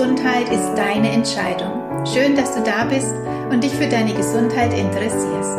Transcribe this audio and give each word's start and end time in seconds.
Gesundheit 0.00 0.48
ist 0.48 0.74
deine 0.76 1.10
Entscheidung. 1.10 2.06
Schön, 2.06 2.34
dass 2.34 2.54
du 2.54 2.62
da 2.62 2.84
bist 2.84 3.12
und 3.50 3.62
dich 3.62 3.74
für 3.74 3.86
deine 3.86 4.14
Gesundheit 4.14 4.72
interessierst. 4.72 5.58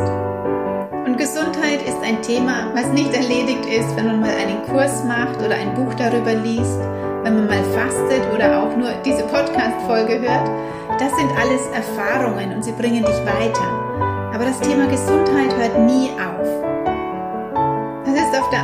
Und 1.06 1.16
Gesundheit 1.16 1.80
ist 1.86 2.02
ein 2.02 2.20
Thema, 2.22 2.72
was 2.74 2.88
nicht 2.88 3.14
erledigt 3.14 3.64
ist, 3.66 3.94
wenn 3.94 4.06
man 4.06 4.18
mal 4.18 4.34
einen 4.34 4.64
Kurs 4.64 5.04
macht 5.04 5.40
oder 5.40 5.54
ein 5.54 5.74
Buch 5.74 5.94
darüber 5.94 6.34
liest, 6.34 6.80
wenn 7.22 7.36
man 7.36 7.46
mal 7.46 7.62
fastet 7.72 8.22
oder 8.34 8.64
auch 8.64 8.76
nur 8.76 8.90
diese 9.04 9.22
Podcast-Folge 9.22 10.20
hört. 10.20 10.50
Das 10.98 11.16
sind 11.16 11.30
alles 11.38 11.64
Erfahrungen 11.68 12.52
und 12.52 12.64
sie 12.64 12.72
bringen 12.72 13.04
dich 13.04 13.20
weiter. 13.24 14.32
Aber 14.34 14.44
das 14.44 14.58
Thema 14.58 14.88
Gesundheit 14.88 15.56
hört 15.56 15.78
nie 15.86 16.10
auf 16.18 16.71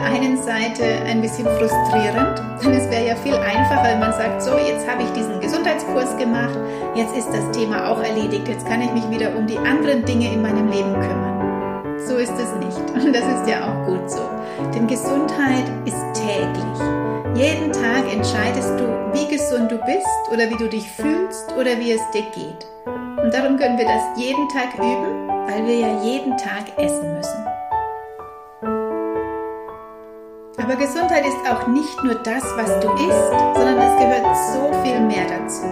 einen 0.09 0.43
Seite 0.43 0.85
ein 1.07 1.21
bisschen 1.21 1.47
frustrierend, 1.47 2.43
denn 2.63 2.73
es 2.73 2.91
wäre 2.91 3.09
ja 3.09 3.17
viel 3.17 3.35
einfacher, 3.35 3.85
wenn 3.85 4.01
man 4.01 4.13
sagt, 4.13 4.43
so, 4.43 4.57
jetzt 4.57 4.89
habe 4.89 5.03
ich 5.03 5.11
diesen 5.11 5.39
Gesundheitskurs 5.41 6.17
gemacht, 6.17 6.59
jetzt 6.95 7.17
ist 7.17 7.29
das 7.29 7.51
Thema 7.53 7.91
auch 7.91 8.03
erledigt, 8.03 8.49
jetzt 8.49 8.67
kann 8.67 8.81
ich 8.81 8.91
mich 8.93 9.09
wieder 9.11 9.37
um 9.37 9.47
die 9.47 9.59
anderen 9.59 10.05
Dinge 10.05 10.33
in 10.33 10.43
meinem 10.43 10.69
Leben 10.71 10.93
kümmern. 10.95 11.99
So 12.07 12.17
ist 12.17 12.33
es 12.33 12.55
nicht 12.65 12.91
und 13.07 13.15
das 13.15 13.25
ist 13.25 13.49
ja 13.49 13.69
auch 13.69 13.87
gut 13.87 14.11
so, 14.11 14.23
denn 14.75 14.87
Gesundheit 14.87 15.65
ist 15.85 16.03
täglich. 16.15 16.81
Jeden 17.35 17.73
Tag 17.73 18.11
entscheidest 18.11 18.73
du, 18.81 19.13
wie 19.13 19.29
gesund 19.29 19.71
du 19.71 19.77
bist 19.79 20.33
oder 20.33 20.49
wie 20.51 20.57
du 20.57 20.69
dich 20.69 20.91
fühlst 20.91 21.53
oder 21.53 21.79
wie 21.79 21.93
es 21.93 22.03
dir 22.13 22.25
geht. 22.35 22.67
Und 23.23 23.33
darum 23.33 23.57
können 23.59 23.79
wir 23.79 23.85
das 23.85 24.03
jeden 24.17 24.49
Tag 24.49 24.75
üben, 24.75 25.29
weil 25.47 25.67
wir 25.67 25.79
ja 25.79 26.03
jeden 26.03 26.37
Tag 26.37 26.65
essen 26.77 27.15
müssen. 27.15 27.48
Aber 30.69 30.77
Gesundheit 30.77 31.25
ist 31.25 31.51
auch 31.51 31.67
nicht 31.67 32.05
nur 32.05 32.15
das, 32.17 32.43
was 32.59 32.69
du 32.81 32.93
isst, 32.93 33.31
sondern 33.55 33.79
es 33.79 33.97
gehört 33.97 34.37
so 34.53 34.71
viel 34.83 35.01
mehr 35.01 35.25
dazu. 35.25 35.65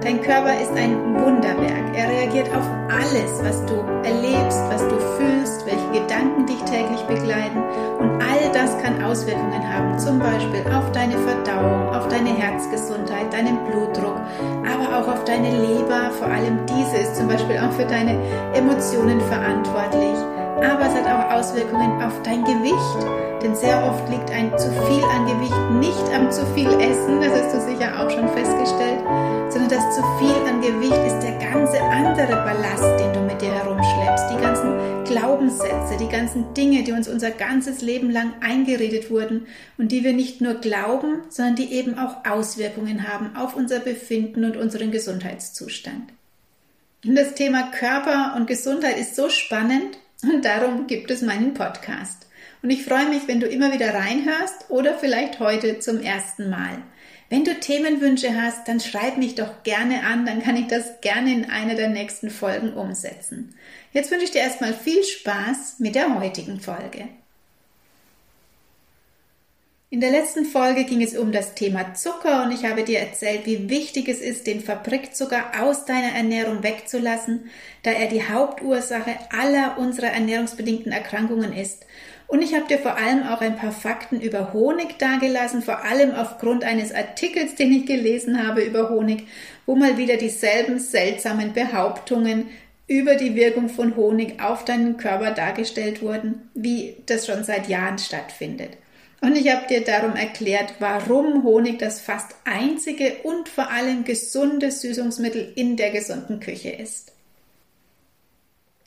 Dein 0.00 0.22
Körper 0.22 0.58
ist 0.58 0.72
ein 0.78 1.14
Wunderwerk. 1.20 1.94
Er 1.94 2.08
reagiert 2.08 2.48
auf 2.48 2.64
alles, 2.88 3.44
was 3.44 3.62
du 3.66 3.74
erlebst, 4.02 4.58
was 4.70 4.80
du 4.88 4.96
fühlst, 5.18 5.66
welche 5.66 6.00
Gedanken 6.00 6.46
dich 6.46 6.62
täglich 6.62 7.02
begleiten. 7.02 7.62
Und 7.98 8.12
all 8.22 8.50
das 8.54 8.82
kann 8.82 9.04
Auswirkungen 9.04 9.62
haben, 9.62 9.98
zum 9.98 10.18
Beispiel 10.18 10.64
auf 10.72 10.90
deine 10.92 11.18
Verdauung, 11.18 11.94
auf 11.94 12.08
deine 12.08 12.30
Herzgesundheit, 12.30 13.30
deinen 13.30 13.62
Blutdruck, 13.66 14.16
aber 14.64 14.96
auch 14.96 15.08
auf 15.08 15.24
deine 15.24 15.50
Leber. 15.50 16.12
Vor 16.18 16.28
allem 16.28 16.64
diese 16.64 16.96
ist 16.96 17.16
zum 17.16 17.28
Beispiel 17.28 17.58
auch 17.58 17.72
für 17.72 17.84
deine 17.84 18.18
Emotionen 18.54 19.20
verantwortlich 19.20 20.16
aber 20.62 20.86
es 20.86 20.94
hat 20.94 21.06
auch 21.06 21.30
Auswirkungen 21.38 22.02
auf 22.02 22.22
dein 22.22 22.44
Gewicht. 22.44 23.20
Denn 23.42 23.56
sehr 23.56 23.82
oft 23.82 24.08
liegt 24.10 24.30
ein 24.30 24.50
zu 24.58 24.70
viel 24.86 25.02
an 25.04 25.26
Gewicht 25.26 25.70
nicht 25.80 26.14
am 26.14 26.30
zu 26.30 26.44
viel 26.54 26.68
Essen, 26.68 27.20
das 27.20 27.32
hast 27.32 27.54
du 27.54 27.60
sicher 27.60 27.98
auch 27.98 28.10
schon 28.10 28.28
festgestellt, 28.28 29.00
sondern 29.48 29.70
das 29.70 29.96
zu 29.96 30.02
viel 30.18 30.36
an 30.46 30.60
Gewicht 30.60 31.00
ist 31.06 31.20
der 31.20 31.38
ganze 31.38 31.80
andere 31.80 32.36
Ballast, 32.44 33.00
den 33.00 33.12
du 33.14 33.20
mit 33.20 33.40
dir 33.40 33.52
herumschleppst. 33.52 34.26
Die 34.30 34.42
ganzen 34.42 35.04
Glaubenssätze, 35.04 35.96
die 35.98 36.08
ganzen 36.08 36.52
Dinge, 36.52 36.82
die 36.82 36.92
uns 36.92 37.08
unser 37.08 37.30
ganzes 37.30 37.80
Leben 37.80 38.10
lang 38.10 38.34
eingeredet 38.40 39.10
wurden 39.10 39.46
und 39.78 39.90
die 39.90 40.04
wir 40.04 40.12
nicht 40.12 40.42
nur 40.42 40.54
glauben, 40.54 41.22
sondern 41.30 41.56
die 41.56 41.72
eben 41.72 41.98
auch 41.98 42.26
Auswirkungen 42.28 43.08
haben 43.08 43.34
auf 43.36 43.56
unser 43.56 43.80
Befinden 43.80 44.44
und 44.44 44.58
unseren 44.58 44.90
Gesundheitszustand. 44.90 46.12
Und 47.06 47.16
das 47.16 47.34
Thema 47.34 47.70
Körper 47.70 48.34
und 48.36 48.46
Gesundheit 48.46 48.98
ist 48.98 49.16
so 49.16 49.30
spannend, 49.30 49.96
und 50.22 50.44
darum 50.44 50.86
gibt 50.86 51.10
es 51.10 51.22
meinen 51.22 51.54
Podcast. 51.54 52.26
Und 52.62 52.70
ich 52.70 52.84
freue 52.84 53.08
mich, 53.08 53.26
wenn 53.26 53.40
du 53.40 53.46
immer 53.46 53.72
wieder 53.72 53.94
reinhörst 53.94 54.66
oder 54.68 54.94
vielleicht 54.98 55.40
heute 55.40 55.78
zum 55.78 56.00
ersten 56.00 56.50
Mal. 56.50 56.82
Wenn 57.30 57.44
du 57.44 57.54
Themenwünsche 57.54 58.34
hast, 58.34 58.66
dann 58.66 58.80
schreib 58.80 59.16
mich 59.16 59.36
doch 59.36 59.62
gerne 59.62 60.04
an, 60.04 60.26
dann 60.26 60.42
kann 60.42 60.56
ich 60.56 60.66
das 60.66 61.00
gerne 61.00 61.32
in 61.32 61.48
einer 61.48 61.76
der 61.76 61.88
nächsten 61.88 62.28
Folgen 62.28 62.72
umsetzen. 62.72 63.54
Jetzt 63.92 64.10
wünsche 64.10 64.24
ich 64.24 64.30
dir 64.32 64.40
erstmal 64.40 64.74
viel 64.74 65.02
Spaß 65.04 65.76
mit 65.78 65.94
der 65.94 66.18
heutigen 66.18 66.60
Folge. 66.60 67.08
In 69.92 70.00
der 70.00 70.12
letzten 70.12 70.44
Folge 70.44 70.84
ging 70.84 71.02
es 71.02 71.18
um 71.18 71.32
das 71.32 71.56
Thema 71.56 71.94
Zucker 71.94 72.44
und 72.44 72.52
ich 72.52 72.64
habe 72.64 72.84
dir 72.84 73.00
erzählt, 73.00 73.44
wie 73.44 73.68
wichtig 73.68 74.08
es 74.08 74.20
ist, 74.20 74.46
den 74.46 74.60
Fabrikzucker 74.60 75.46
aus 75.60 75.84
deiner 75.84 76.14
Ernährung 76.14 76.62
wegzulassen, 76.62 77.50
da 77.82 77.90
er 77.90 78.06
die 78.06 78.22
Hauptursache 78.22 79.16
aller 79.36 79.78
unserer 79.78 80.12
ernährungsbedingten 80.12 80.92
Erkrankungen 80.92 81.52
ist. 81.52 81.86
Und 82.28 82.40
ich 82.40 82.54
habe 82.54 82.68
dir 82.68 82.78
vor 82.78 82.98
allem 82.98 83.24
auch 83.24 83.40
ein 83.40 83.56
paar 83.56 83.72
Fakten 83.72 84.20
über 84.20 84.52
Honig 84.52 84.96
dargelassen, 85.00 85.60
vor 85.60 85.82
allem 85.82 86.14
aufgrund 86.14 86.62
eines 86.62 86.94
Artikels, 86.94 87.56
den 87.56 87.72
ich 87.72 87.86
gelesen 87.86 88.46
habe 88.46 88.62
über 88.62 88.90
Honig, 88.90 89.26
wo 89.66 89.74
mal 89.74 89.98
wieder 89.98 90.18
dieselben 90.18 90.78
seltsamen 90.78 91.52
Behauptungen 91.52 92.46
über 92.86 93.16
die 93.16 93.34
Wirkung 93.34 93.68
von 93.68 93.96
Honig 93.96 94.40
auf 94.40 94.64
deinen 94.64 94.98
Körper 94.98 95.32
dargestellt 95.32 96.00
wurden, 96.00 96.48
wie 96.54 96.94
das 97.06 97.26
schon 97.26 97.42
seit 97.42 97.68
Jahren 97.68 97.98
stattfindet. 97.98 98.76
Und 99.20 99.36
ich 99.36 99.52
habe 99.52 99.66
dir 99.66 99.84
darum 99.84 100.16
erklärt, 100.16 100.74
warum 100.78 101.44
Honig 101.44 101.78
das 101.78 102.00
fast 102.00 102.34
einzige 102.44 103.16
und 103.22 103.48
vor 103.48 103.70
allem 103.70 104.04
gesunde 104.04 104.70
Süßungsmittel 104.70 105.52
in 105.56 105.76
der 105.76 105.90
gesunden 105.90 106.40
Küche 106.40 106.70
ist. 106.70 107.12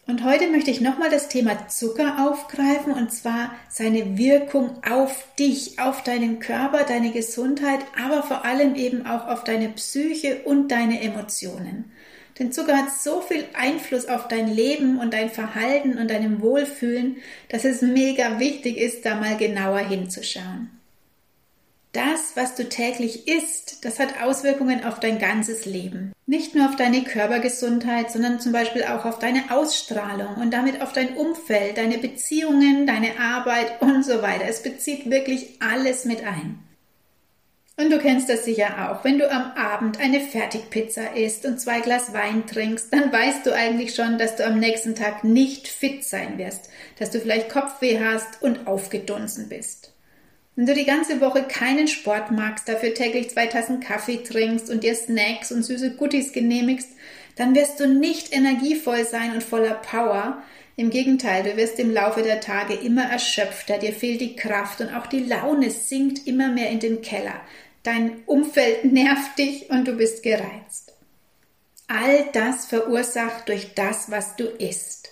Und 0.05 0.25
heute 0.25 0.49
möchte 0.49 0.69
ich 0.69 0.81
nochmal 0.81 1.09
das 1.09 1.29
Thema 1.29 1.69
Zucker 1.69 2.27
aufgreifen 2.27 2.91
und 2.91 3.13
zwar 3.13 3.51
seine 3.69 4.17
Wirkung 4.17 4.83
auf 4.83 5.25
dich, 5.39 5.79
auf 5.79 6.03
deinen 6.03 6.39
Körper, 6.39 6.83
deine 6.83 7.11
Gesundheit, 7.11 7.79
aber 8.03 8.21
vor 8.21 8.43
allem 8.43 8.75
eben 8.75 9.05
auch 9.05 9.27
auf 9.27 9.45
deine 9.45 9.69
Psyche 9.69 10.41
und 10.43 10.69
deine 10.69 10.99
Emotionen. 10.99 11.92
Denn 12.39 12.51
Zucker 12.51 12.77
hat 12.77 12.91
so 12.91 13.21
viel 13.21 13.45
Einfluss 13.53 14.07
auf 14.07 14.27
dein 14.27 14.47
Leben 14.47 14.99
und 14.99 15.13
dein 15.13 15.29
Verhalten 15.29 15.97
und 15.97 16.09
deinem 16.09 16.41
Wohlfühlen, 16.41 17.17
dass 17.49 17.63
es 17.63 17.81
mega 17.81 18.39
wichtig 18.39 18.77
ist, 18.77 19.05
da 19.05 19.15
mal 19.15 19.37
genauer 19.37 19.79
hinzuschauen. 19.79 20.69
Das, 21.93 22.31
was 22.33 22.55
du 22.55 22.67
täglich 22.67 23.27
isst, 23.27 23.85
das 23.85 23.99
hat 23.99 24.23
Auswirkungen 24.23 24.83
auf 24.83 24.99
dein 24.99 25.19
ganzes 25.19 25.65
Leben. 25.65 26.11
Nicht 26.25 26.55
nur 26.55 26.67
auf 26.67 26.75
deine 26.75 27.03
Körpergesundheit, 27.03 28.11
sondern 28.11 28.39
zum 28.39 28.51
Beispiel 28.51 28.83
auch 28.83 29.05
auf 29.05 29.19
deine 29.19 29.51
Ausstrahlung 29.51 30.37
und 30.41 30.51
damit 30.51 30.81
auf 30.81 30.91
dein 30.91 31.15
Umfeld, 31.15 31.77
deine 31.77 31.99
Beziehungen, 31.99 32.87
deine 32.87 33.19
Arbeit 33.19 33.79
und 33.81 34.03
so 34.03 34.23
weiter. 34.23 34.45
Es 34.49 34.63
bezieht 34.63 35.11
wirklich 35.11 35.59
alles 35.61 36.05
mit 36.05 36.23
ein. 36.23 36.57
Und 37.75 37.89
du 37.89 37.97
kennst 37.97 38.29
das 38.29 38.45
sicher 38.45 38.91
auch. 38.91 39.03
Wenn 39.03 39.17
du 39.17 39.31
am 39.31 39.51
Abend 39.53 39.99
eine 39.99 40.19
Fertigpizza 40.19 41.15
isst 41.15 41.45
und 41.45 41.59
zwei 41.59 41.79
Glas 41.79 42.13
Wein 42.13 42.45
trinkst, 42.45 42.93
dann 42.93 43.11
weißt 43.11 43.45
du 43.45 43.53
eigentlich 43.53 43.95
schon, 43.95 44.19
dass 44.19 44.35
du 44.35 44.45
am 44.45 44.59
nächsten 44.59 44.93
Tag 44.93 45.23
nicht 45.23 45.67
fit 45.67 46.03
sein 46.03 46.37
wirst, 46.37 46.69
dass 46.99 47.09
du 47.09 47.19
vielleicht 47.19 47.49
Kopfweh 47.49 47.99
hast 47.99 48.43
und 48.43 48.67
aufgedunsen 48.67 49.49
bist. 49.49 49.93
Wenn 50.55 50.67
du 50.67 50.75
die 50.75 50.85
ganze 50.85 51.19
Woche 51.19 51.43
keinen 51.43 51.87
Sport 51.87 52.29
magst, 52.29 52.69
dafür 52.69 52.93
täglich 52.93 53.31
zwei 53.31 53.47
Tassen 53.47 53.79
Kaffee 53.79 54.17
trinkst 54.17 54.69
und 54.69 54.83
dir 54.83 54.93
Snacks 54.93 55.51
und 55.51 55.63
süße 55.63 55.95
Goodies 55.95 56.31
genehmigst, 56.31 56.89
dann 57.35 57.55
wirst 57.55 57.79
du 57.79 57.87
nicht 57.87 58.31
energievoll 58.31 59.03
sein 59.03 59.33
und 59.33 59.41
voller 59.41 59.73
Power. 59.73 60.43
Im 60.75 60.89
Gegenteil, 60.89 61.43
du 61.43 61.55
wirst 61.55 61.79
im 61.79 61.91
Laufe 61.91 62.23
der 62.23 62.41
Tage 62.41 62.73
immer 62.73 63.03
erschöpfter, 63.03 63.77
dir 63.77 63.93
fehlt 63.93 64.21
die 64.21 64.35
Kraft 64.35 64.81
und 64.81 64.93
auch 64.93 65.07
die 65.07 65.23
Laune 65.23 65.69
sinkt 65.69 66.25
immer 66.25 66.49
mehr 66.49 66.69
in 66.69 66.79
den 66.79 67.01
Keller 67.01 67.41
dein 67.83 68.23
Umfeld 68.25 68.85
nervt 68.91 69.37
dich 69.37 69.69
und 69.69 69.87
du 69.87 69.93
bist 69.93 70.23
gereizt. 70.23 70.93
All 71.87 72.25
das 72.31 72.65
verursacht 72.65 73.49
durch 73.49 73.75
das, 73.75 74.09
was 74.09 74.35
du 74.35 74.45
isst. 74.45 75.09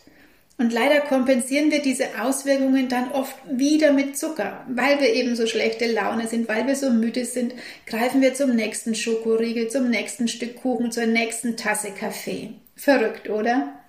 Und 0.58 0.72
leider 0.72 1.02
kompensieren 1.02 1.72
wir 1.72 1.82
diese 1.82 2.22
Auswirkungen 2.22 2.88
dann 2.88 3.12
oft 3.12 3.36
wieder 3.50 3.94
mit 3.94 4.18
Zucker. 4.18 4.64
Weil 4.70 5.00
wir 5.00 5.14
eben 5.14 5.36
so 5.36 5.48
schlechte 5.48 5.92
Laune 5.92 6.28
sind, 6.28 6.48
weil 6.48 6.68
wir 6.68 6.76
so 6.76 6.92
müde 6.92 7.26
sind, 7.26 7.56
greifen 7.88 8.22
wir 8.22 8.36
zum 8.36 8.56
nächsten 8.56 8.94
Schokoriegel, 8.94 9.70
zum 9.70 9.90
nächsten 9.90 10.28
Stück 10.28 10.58
Kuchen, 10.58 10.92
zur 10.92 11.08
nächsten 11.08 11.58
Tasse 11.58 11.92
Kaffee. 11.92 12.54
Verrückt, 12.76 13.30
oder? 13.30 13.81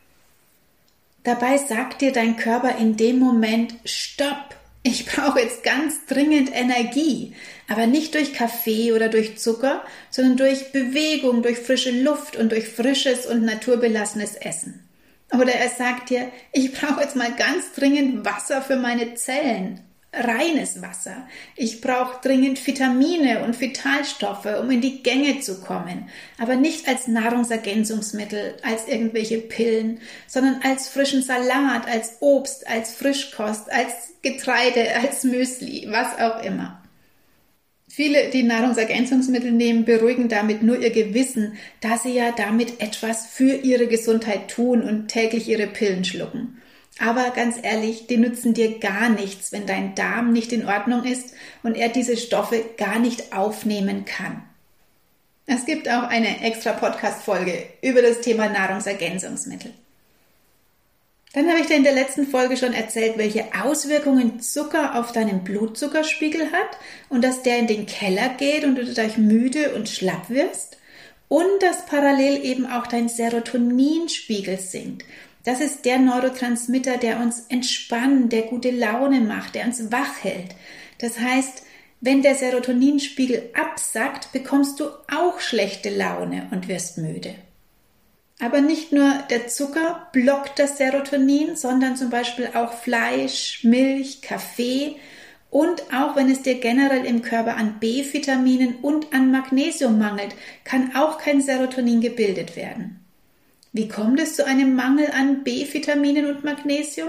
Dabei 1.25 1.57
sagt 1.57 2.01
dir 2.01 2.13
dein 2.13 2.37
Körper 2.37 2.77
in 2.79 2.97
dem 2.97 3.19
Moment 3.19 3.75
Stopp. 3.85 4.57
Ich 4.83 5.07
brauche 5.07 5.39
jetzt 5.39 5.63
ganz 5.63 6.07
dringend 6.07 6.51
Energie, 6.53 7.35
aber 7.69 7.87
nicht 7.87 8.15
durch 8.15 8.33
Kaffee 8.33 8.93
oder 8.93 9.09
durch 9.09 9.39
Zucker, 9.39 9.85
sondern 10.11 10.37
durch 10.37 10.73
Bewegung, 10.73 11.43
durch 11.43 11.59
frische 11.59 11.93
Luft 11.93 12.37
und 12.37 12.51
durch 12.51 12.69
frisches 12.69 13.27
und 13.27 13.45
naturbelassenes 13.45 14.35
Essen. 14.35 14.89
Oder 15.33 15.53
er 15.53 15.69
sagt 15.69 16.11
dir, 16.11 16.31
ich 16.53 16.73
brauche 16.73 17.01
jetzt 17.01 17.15
mal 17.15 17.33
ganz 17.33 17.73
dringend 17.73 18.25
Wasser 18.25 18.61
für 18.61 18.77
meine 18.77 19.15
Zellen 19.15 19.81
reines 20.13 20.83
Wasser. 20.83 21.27
Ich 21.57 21.81
brauche 21.81 22.21
dringend 22.21 22.65
Vitamine 22.67 23.45
und 23.45 23.61
Vitalstoffe, 23.61 24.49
um 24.61 24.71
in 24.71 24.81
die 24.81 25.03
Gänge 25.03 25.41
zu 25.41 25.61
kommen, 25.61 26.09
aber 26.39 26.57
nicht 26.57 26.87
als 26.87 27.09
Nahrungsergänzungsmittel, 27.09 28.57
als 28.63 28.89
irgendwelche 28.89 29.39
Pillen, 29.39 30.01
sondern 30.27 30.61
als 30.63 30.89
frischen 30.89 31.23
Salat, 31.23 31.89
als 31.89 32.19
Obst, 32.21 32.69
als 32.69 32.95
Frischkost, 32.95 33.73
als 33.73 34.15
Getreide, 34.23 34.95
als 35.03 35.25
Müsli, 35.25 35.87
was 35.91 36.19
auch 36.19 36.43
immer. 36.43 36.79
Viele, 37.89 38.31
die 38.31 38.43
Nahrungsergänzungsmittel 38.43 39.53
nehmen, 39.53 39.85
beruhigen 39.85 40.31
damit 40.31 40.63
nur 40.63 40.79
ihr 40.79 40.91
Gewissen, 40.91 41.59
da 41.81 41.99
sie 41.99 42.15
ja 42.15 42.33
damit 42.33 42.81
etwas 42.81 43.27
für 43.27 43.53
ihre 43.55 43.87
Gesundheit 43.87 44.49
tun 44.49 44.83
und 44.83 45.09
täglich 45.09 45.47
ihre 45.47 45.67
Pillen 45.67 46.03
schlucken. 46.03 46.62
Aber 46.99 47.31
ganz 47.31 47.57
ehrlich, 47.63 48.07
die 48.07 48.19
nützen 48.19 48.55
dir 48.55 48.79
gar 48.79 49.09
nichts, 49.09 49.53
wenn 49.53 49.67
dein 49.67 49.95
Darm 49.95 50.33
nicht 50.33 50.53
in 50.53 50.67
Ordnung 50.67 51.05
ist 51.05 51.35
und 51.63 51.77
er 51.77 51.89
diese 51.89 52.17
Stoffe 52.17 52.65
gar 52.77 52.99
nicht 52.99 53.33
aufnehmen 53.35 54.05
kann. 54.05 54.43
Es 55.47 55.65
gibt 55.65 55.89
auch 55.89 56.05
eine 56.05 56.43
extra 56.45 56.73
Podcast-Folge 56.73 57.65
über 57.81 58.03
das 58.03 58.21
Thema 58.21 58.49
Nahrungsergänzungsmittel. 58.49 59.73
Dann 61.35 61.49
habe 61.49 61.61
ich 61.61 61.67
dir 61.67 61.77
in 61.77 61.85
der 61.85 61.95
letzten 61.95 62.27
Folge 62.27 62.59
schon 62.59 62.75
erzählt, 62.75 63.17
welche 63.17 63.47
Auswirkungen 63.63 64.41
Zucker 64.41 64.99
auf 64.99 65.13
deinen 65.13 65.45
Blutzuckerspiegel 65.45 66.53
hat 66.53 66.79
und 67.09 67.25
dass 67.25 67.43
der 67.43 67.59
in 67.59 67.67
den 67.67 67.87
Keller 67.87 68.29
geht 68.29 68.65
und 68.65 68.77
du 68.77 68.85
dadurch 68.85 69.17
müde 69.17 69.75
und 69.75 69.89
schlapp 69.89 70.29
wirst 70.29 70.77
und 71.29 71.63
dass 71.63 71.87
parallel 71.87 72.45
eben 72.45 72.67
auch 72.67 72.87
dein 72.87 73.09
Serotoninspiegel 73.09 74.59
sinkt. 74.59 75.07
Das 75.45 75.61
ist 75.61 75.85
der 75.85 75.99
Neurotransmitter, 75.99 76.99
der 76.99 77.19
uns 77.19 77.47
entspannt, 77.49 78.33
der 78.33 78.43
gute 78.43 78.71
Laune 78.71 79.21
macht, 79.21 79.55
der 79.55 79.67
uns 79.67 79.91
wach 79.91 80.23
hält. 80.23 80.55
Das 80.99 81.19
heißt, 81.19 81.65
wenn 82.01 82.23
der 82.23 82.35
Serotoninspiegel 82.35 83.51
absackt, 83.55 84.33
bekommst 84.33 84.79
du 84.81 84.87
auch 85.13 85.41
schlechte 85.41 85.91
Laune 85.91 86.49
und 86.51 86.69
wirst 86.69 86.99
müde. 86.99 87.35
Aber 88.41 88.61
nicht 88.61 88.93
nur 88.93 89.13
der 89.31 89.47
Zucker 89.47 90.09
blockt 90.13 90.59
das 90.59 90.79
Serotonin, 90.79 91.55
sondern 91.55 91.97
zum 91.97 92.11
Beispiel 92.11 92.49
auch 92.55 92.73
Fleisch, 92.73 93.63
Milch, 93.63 94.21
Kaffee 94.21 94.97
und 95.49 95.83
auch 95.95 96.17
wenn 96.17 96.31
es 96.31 96.43
dir 96.43 96.59
generell 96.59 97.05
im 97.05 97.23
Körper 97.23 97.57
an 97.57 97.79
B-Vitaminen 97.79 98.77
und 98.83 99.13
an 99.13 99.31
Magnesium 99.31 99.99
mangelt, 99.99 100.35
kann 100.65 100.97
auch 100.97 101.19
kein 101.19 101.41
Serotonin 101.41 102.01
gebildet 102.01 102.57
werden. 102.57 103.02
Wie 103.73 103.89
kommt 103.89 104.21
es 104.21 104.37
zu 104.37 104.45
einem 104.47 104.75
Mangel 104.75 105.11
an 105.11 105.45
B-Vitaminen 105.45 106.27
und 106.27 106.45
Magnesium? 106.45 107.09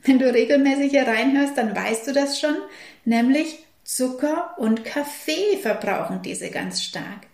Wenn 0.00 0.18
du 0.18 0.32
regelmäßig 0.32 0.90
hier 0.90 1.06
reinhörst, 1.06 1.56
dann 1.56 1.76
weißt 1.76 2.08
du 2.08 2.12
das 2.12 2.40
schon, 2.40 2.56
nämlich 3.04 3.60
Zucker 3.84 4.54
und 4.58 4.84
Kaffee 4.84 5.56
verbrauchen 5.60 6.20
diese 6.22 6.50
ganz 6.50 6.82
stark. 6.82 7.26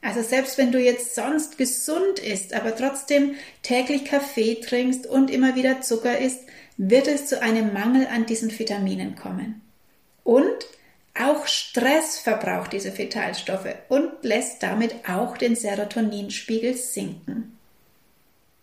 Also 0.00 0.22
selbst 0.22 0.56
wenn 0.56 0.72
du 0.72 0.78
jetzt 0.78 1.14
sonst 1.14 1.58
gesund 1.58 2.18
isst, 2.18 2.54
aber 2.54 2.74
trotzdem 2.74 3.34
täglich 3.62 4.06
Kaffee 4.06 4.56
trinkst 4.56 5.06
und 5.06 5.30
immer 5.30 5.54
wieder 5.54 5.82
Zucker 5.82 6.18
isst, 6.18 6.40
wird 6.76 7.08
es 7.08 7.26
zu 7.26 7.42
einem 7.42 7.72
Mangel 7.72 8.06
an 8.06 8.26
diesen 8.26 8.56
Vitaminen 8.58 9.16
kommen. 9.16 9.60
Und 10.22 10.66
auch 11.14 11.46
Stress 11.46 12.18
verbraucht 12.18 12.72
diese 12.72 12.96
Vitalstoffe 12.96 13.74
und 13.88 14.10
lässt 14.22 14.62
damit 14.62 14.94
auch 15.08 15.36
den 15.36 15.56
Serotoninspiegel 15.56 16.74
sinken. 16.74 17.53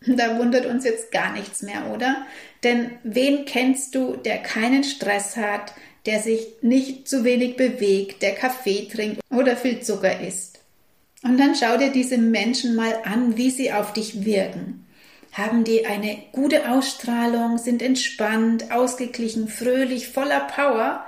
Da 0.07 0.39
wundert 0.39 0.65
uns 0.65 0.83
jetzt 0.83 1.11
gar 1.11 1.31
nichts 1.31 1.61
mehr, 1.61 1.91
oder? 1.93 2.25
Denn 2.63 2.91
wen 3.03 3.45
kennst 3.45 3.95
du, 3.95 4.15
der 4.15 4.39
keinen 4.39 4.83
Stress 4.83 5.37
hat, 5.37 5.73
der 6.05 6.19
sich 6.19 6.47
nicht 6.61 7.07
zu 7.07 7.23
wenig 7.23 7.55
bewegt, 7.55 8.23
der 8.23 8.33
Kaffee 8.33 8.87
trinkt 8.87 9.21
oder 9.29 9.55
viel 9.55 9.81
Zucker 9.81 10.19
isst? 10.19 10.59
Und 11.23 11.37
dann 11.37 11.55
schau 11.55 11.77
dir 11.77 11.91
diese 11.91 12.17
Menschen 12.17 12.75
mal 12.75 12.95
an, 13.03 13.37
wie 13.37 13.51
sie 13.51 13.71
auf 13.71 13.93
dich 13.93 14.25
wirken. 14.25 14.87
Haben 15.33 15.63
die 15.63 15.85
eine 15.85 16.17
gute 16.31 16.69
Ausstrahlung, 16.69 17.57
sind 17.57 17.81
entspannt, 17.81 18.71
ausgeglichen, 18.71 19.47
fröhlich, 19.47 20.07
voller 20.09 20.41
Power? 20.41 21.05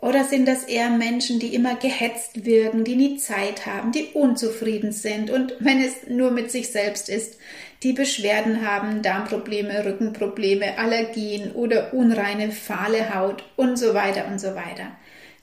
Oder 0.00 0.24
sind 0.24 0.48
das 0.48 0.64
eher 0.64 0.88
Menschen, 0.88 1.38
die 1.38 1.54
immer 1.54 1.74
gehetzt 1.74 2.46
wirken, 2.46 2.84
die 2.84 2.96
nie 2.96 3.16
Zeit 3.18 3.66
haben, 3.66 3.92
die 3.92 4.06
unzufrieden 4.14 4.92
sind 4.92 5.30
und 5.30 5.54
wenn 5.60 5.82
es 5.82 6.08
nur 6.08 6.30
mit 6.30 6.50
sich 6.50 6.70
selbst 6.70 7.10
ist, 7.10 7.38
die 7.82 7.92
Beschwerden 7.92 8.66
haben, 8.66 9.02
Darmprobleme, 9.02 9.84
Rückenprobleme, 9.84 10.78
Allergien 10.78 11.52
oder 11.52 11.92
unreine, 11.92 12.50
fahle 12.50 13.14
Haut 13.14 13.44
und 13.56 13.78
so 13.78 13.92
weiter 13.92 14.26
und 14.26 14.40
so 14.40 14.54
weiter. 14.54 14.92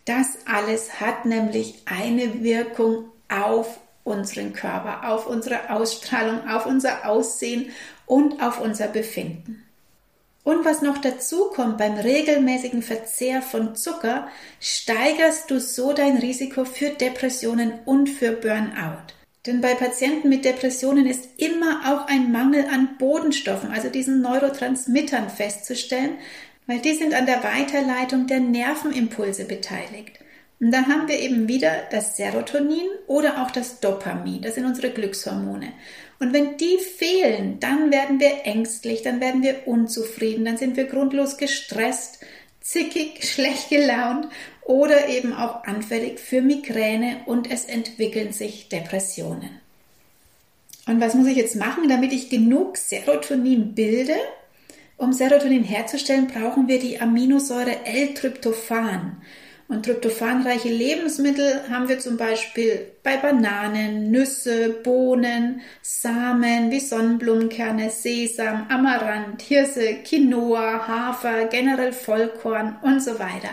Das 0.05 0.39
alles 0.45 1.01
hat 1.01 1.25
nämlich 1.25 1.75
eine 1.85 2.41
Wirkung 2.43 3.05
auf 3.29 3.79
unseren 4.03 4.53
Körper, 4.53 5.07
auf 5.11 5.27
unsere 5.27 5.69
Ausstrahlung, 5.69 6.47
auf 6.49 6.65
unser 6.65 7.07
Aussehen 7.07 7.71
und 8.05 8.41
auf 8.41 8.59
unser 8.59 8.87
Befinden. 8.87 9.66
Und 10.47 10.63
was 10.63 10.81
noch 10.81 10.97
dazu 10.99 11.49
kommt, 11.53 11.77
beim 11.77 11.97
regelmäßigen 11.97 12.81
Verzehr 12.81 13.41
von 13.41 13.75
Zucker 13.75 14.29
steigerst 14.61 15.51
du 15.51 15.59
so 15.59 15.91
dein 15.91 16.15
Risiko 16.15 16.63
für 16.63 16.91
Depressionen 16.91 17.73
und 17.83 18.07
für 18.07 18.31
Burnout. 18.31 19.11
Denn 19.45 19.59
bei 19.59 19.75
Patienten 19.75 20.29
mit 20.29 20.45
Depressionen 20.45 21.05
ist 21.05 21.27
immer 21.35 21.81
auch 21.85 22.07
ein 22.07 22.31
Mangel 22.31 22.63
an 22.73 22.95
Bodenstoffen, 22.97 23.71
also 23.71 23.89
diesen 23.89 24.21
Neurotransmittern 24.21 25.29
festzustellen, 25.29 26.11
weil 26.65 26.79
die 26.79 26.93
sind 26.93 27.13
an 27.13 27.25
der 27.25 27.43
Weiterleitung 27.43 28.27
der 28.27 28.39
Nervenimpulse 28.39 29.43
beteiligt. 29.43 30.17
Und 30.61 30.71
dann 30.71 30.87
haben 30.87 31.09
wir 31.09 31.19
eben 31.19 31.49
wieder 31.49 31.71
das 31.91 32.15
Serotonin 32.15 32.87
oder 33.07 33.43
auch 33.43 33.51
das 33.51 33.81
Dopamin. 33.81 34.43
Das 34.43 34.55
sind 34.55 34.65
unsere 34.65 34.91
Glückshormone. 34.91 35.73
Und 36.19 36.33
wenn 36.33 36.57
die 36.57 36.77
fehlen, 36.77 37.59
dann 37.59 37.91
werden 37.91 38.19
wir 38.19 38.45
ängstlich, 38.45 39.03
dann 39.03 39.21
werden 39.21 39.43
wir 39.43 39.67
unzufrieden, 39.67 40.45
dann 40.45 40.57
sind 40.57 40.75
wir 40.75 40.85
grundlos 40.85 41.37
gestresst, 41.37 42.19
zickig, 42.59 43.23
schlecht 43.29 43.69
gelaunt 43.69 44.27
oder 44.63 45.07
eben 45.07 45.33
auch 45.33 45.63
anfällig 45.63 46.19
für 46.19 46.41
Migräne 46.41 47.21
und 47.25 47.49
es 47.49 47.65
entwickeln 47.65 48.33
sich 48.33 48.67
Depressionen. 48.69 49.61
Und 50.87 51.01
was 51.01 51.13
muss 51.13 51.27
ich 51.27 51.37
jetzt 51.37 51.55
machen, 51.55 51.89
damit 51.89 52.13
ich 52.13 52.29
genug 52.29 52.77
Serotonin 52.77 53.75
bilde? 53.75 54.15
Um 54.95 55.13
Serotonin 55.13 55.63
herzustellen, 55.63 56.27
brauchen 56.27 56.67
wir 56.67 56.79
die 56.79 56.99
Aminosäure 56.99 57.85
L-Tryptophan. 57.85 59.21
Und 59.69 59.83
tryptophanreiche 59.83 60.69
Lebensmittel 60.69 61.69
haben 61.69 61.89
wir 61.89 61.99
zum 61.99 62.15
Beispiel 62.15 62.87
bei 63.03 63.17
Bananen, 63.17 64.11
Nüsse, 64.11 64.69
Bohnen, 64.69 65.61
Samen 65.81 66.71
wie 66.71 66.79
Sonnenblumenkerne, 66.79 67.89
Sesam, 67.89 68.67
Amaranth, 68.69 69.41
Hirse, 69.41 69.95
Quinoa, 70.05 70.87
Hafer, 70.87 71.47
generell 71.47 71.91
Vollkorn 71.91 72.77
und 72.81 73.03
so 73.03 73.19
weiter. 73.19 73.49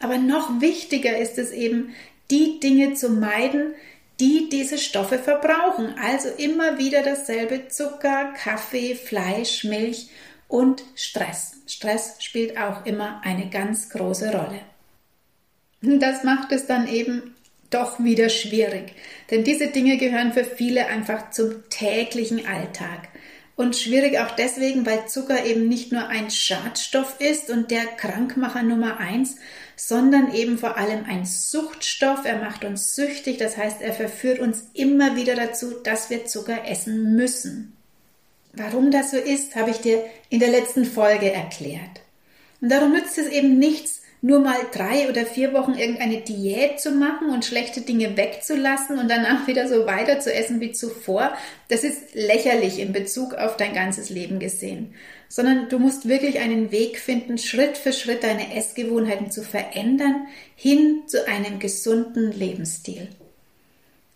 Aber 0.00 0.18
noch 0.18 0.60
wichtiger 0.60 1.16
ist 1.16 1.38
es 1.38 1.50
eben, 1.50 1.94
die 2.30 2.60
Dinge 2.60 2.92
zu 2.92 3.08
meiden, 3.08 3.74
die 4.20 4.50
diese 4.50 4.76
Stoffe 4.76 5.18
verbrauchen. 5.18 5.94
Also 5.98 6.28
immer 6.36 6.78
wieder 6.78 7.02
dasselbe 7.02 7.68
Zucker, 7.68 8.34
Kaffee, 8.36 8.94
Fleisch, 8.94 9.64
Milch 9.64 10.10
und 10.46 10.84
Stress. 10.94 11.62
Stress 11.66 12.16
spielt 12.20 12.58
auch 12.58 12.84
immer 12.84 13.22
eine 13.24 13.48
ganz 13.48 13.88
große 13.88 14.30
Rolle. 14.30 14.60
Das 15.84 16.24
macht 16.24 16.52
es 16.52 16.66
dann 16.66 16.88
eben 16.88 17.34
doch 17.70 18.02
wieder 18.02 18.28
schwierig, 18.28 18.92
denn 19.30 19.44
diese 19.44 19.66
Dinge 19.68 19.96
gehören 19.96 20.32
für 20.32 20.44
viele 20.44 20.86
einfach 20.86 21.30
zum 21.30 21.68
täglichen 21.70 22.46
Alltag. 22.46 23.08
Und 23.56 23.76
schwierig 23.76 24.18
auch 24.18 24.32
deswegen, 24.32 24.84
weil 24.84 25.06
Zucker 25.06 25.44
eben 25.44 25.68
nicht 25.68 25.92
nur 25.92 26.08
ein 26.08 26.30
Schadstoff 26.30 27.20
ist 27.20 27.50
und 27.50 27.70
der 27.70 27.84
Krankmacher 27.84 28.64
Nummer 28.64 28.98
eins, 28.98 29.36
sondern 29.76 30.34
eben 30.34 30.58
vor 30.58 30.76
allem 30.76 31.04
ein 31.04 31.24
Suchtstoff. 31.24 32.24
Er 32.24 32.38
macht 32.38 32.64
uns 32.64 32.96
süchtig, 32.96 33.38
das 33.38 33.56
heißt, 33.56 33.80
er 33.80 33.92
verführt 33.92 34.40
uns 34.40 34.70
immer 34.74 35.14
wieder 35.14 35.36
dazu, 35.36 35.70
dass 35.84 36.10
wir 36.10 36.26
Zucker 36.26 36.66
essen 36.66 37.14
müssen. 37.14 37.76
Warum 38.52 38.90
das 38.90 39.12
so 39.12 39.18
ist, 39.18 39.54
habe 39.54 39.70
ich 39.70 39.78
dir 39.78 40.04
in 40.30 40.40
der 40.40 40.50
letzten 40.50 40.84
Folge 40.84 41.32
erklärt. 41.32 42.02
Und 42.60 42.70
darum 42.70 42.92
nützt 42.92 43.18
es 43.18 43.28
eben 43.28 43.58
nichts, 43.58 44.02
nur 44.24 44.40
mal 44.40 44.56
drei 44.72 45.10
oder 45.10 45.26
vier 45.26 45.52
Wochen 45.52 45.74
irgendeine 45.74 46.22
Diät 46.22 46.80
zu 46.80 46.92
machen 46.92 47.28
und 47.28 47.44
schlechte 47.44 47.82
Dinge 47.82 48.16
wegzulassen 48.16 48.98
und 48.98 49.10
danach 49.10 49.46
wieder 49.46 49.68
so 49.68 49.84
weiter 49.84 50.18
zu 50.18 50.32
essen 50.32 50.60
wie 50.60 50.72
zuvor, 50.72 51.36
das 51.68 51.84
ist 51.84 52.14
lächerlich 52.14 52.78
in 52.78 52.94
Bezug 52.94 53.34
auf 53.34 53.58
dein 53.58 53.74
ganzes 53.74 54.08
Leben 54.08 54.38
gesehen. 54.38 54.94
Sondern 55.28 55.68
du 55.68 55.78
musst 55.78 56.08
wirklich 56.08 56.40
einen 56.40 56.72
Weg 56.72 56.98
finden, 56.98 57.36
Schritt 57.36 57.76
für 57.76 57.92
Schritt 57.92 58.24
deine 58.24 58.56
Essgewohnheiten 58.56 59.30
zu 59.30 59.42
verändern, 59.42 60.26
hin 60.56 61.02
zu 61.06 61.28
einem 61.28 61.58
gesunden 61.58 62.32
Lebensstil. 62.32 63.08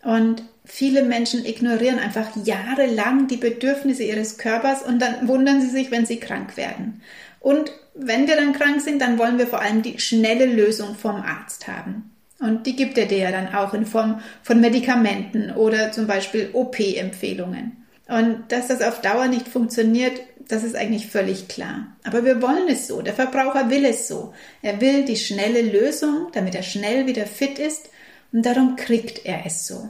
Und 0.01 0.41
viele 0.65 1.03
Menschen 1.03 1.45
ignorieren 1.45 1.99
einfach 1.99 2.29
jahrelang 2.47 3.27
die 3.27 3.37
Bedürfnisse 3.37 4.01
ihres 4.01 4.39
Körpers 4.39 4.81
und 4.81 4.99
dann 4.99 5.27
wundern 5.27 5.61
sie 5.61 5.69
sich, 5.69 5.91
wenn 5.91 6.07
sie 6.07 6.17
krank 6.17 6.57
werden. 6.57 7.03
Und 7.39 7.71
wenn 8.01 8.27
wir 8.27 8.35
dann 8.35 8.53
krank 8.53 8.81
sind, 8.81 9.01
dann 9.01 9.17
wollen 9.17 9.37
wir 9.37 9.47
vor 9.47 9.61
allem 9.61 9.81
die 9.81 9.99
schnelle 9.99 10.45
Lösung 10.45 10.95
vom 10.95 11.17
Arzt 11.17 11.67
haben. 11.67 12.11
Und 12.39 12.65
die 12.65 12.75
gibt 12.75 12.97
er 12.97 13.05
dir 13.05 13.17
ja 13.17 13.31
dann 13.31 13.53
auch 13.53 13.73
in 13.73 13.85
Form 13.85 14.21
von 14.43 14.61
Medikamenten 14.61 15.51
oder 15.51 15.91
zum 15.91 16.07
Beispiel 16.07 16.49
OP-Empfehlungen. 16.53 17.85
Und 18.07 18.45
dass 18.49 18.67
das 18.67 18.81
auf 18.81 19.01
Dauer 19.01 19.27
nicht 19.27 19.47
funktioniert, 19.47 20.21
das 20.47 20.63
ist 20.63 20.75
eigentlich 20.75 21.07
völlig 21.07 21.47
klar. 21.47 21.95
Aber 22.03 22.25
wir 22.25 22.41
wollen 22.41 22.67
es 22.69 22.87
so. 22.87 23.01
Der 23.01 23.13
Verbraucher 23.13 23.69
will 23.69 23.85
es 23.85 24.07
so. 24.07 24.33
Er 24.61 24.81
will 24.81 25.05
die 25.05 25.17
schnelle 25.17 25.61
Lösung, 25.61 26.27
damit 26.33 26.55
er 26.55 26.63
schnell 26.63 27.05
wieder 27.05 27.25
fit 27.25 27.59
ist 27.59 27.89
und 28.31 28.45
darum 28.45 28.75
kriegt 28.75 29.25
er 29.25 29.45
es 29.45 29.67
so. 29.67 29.89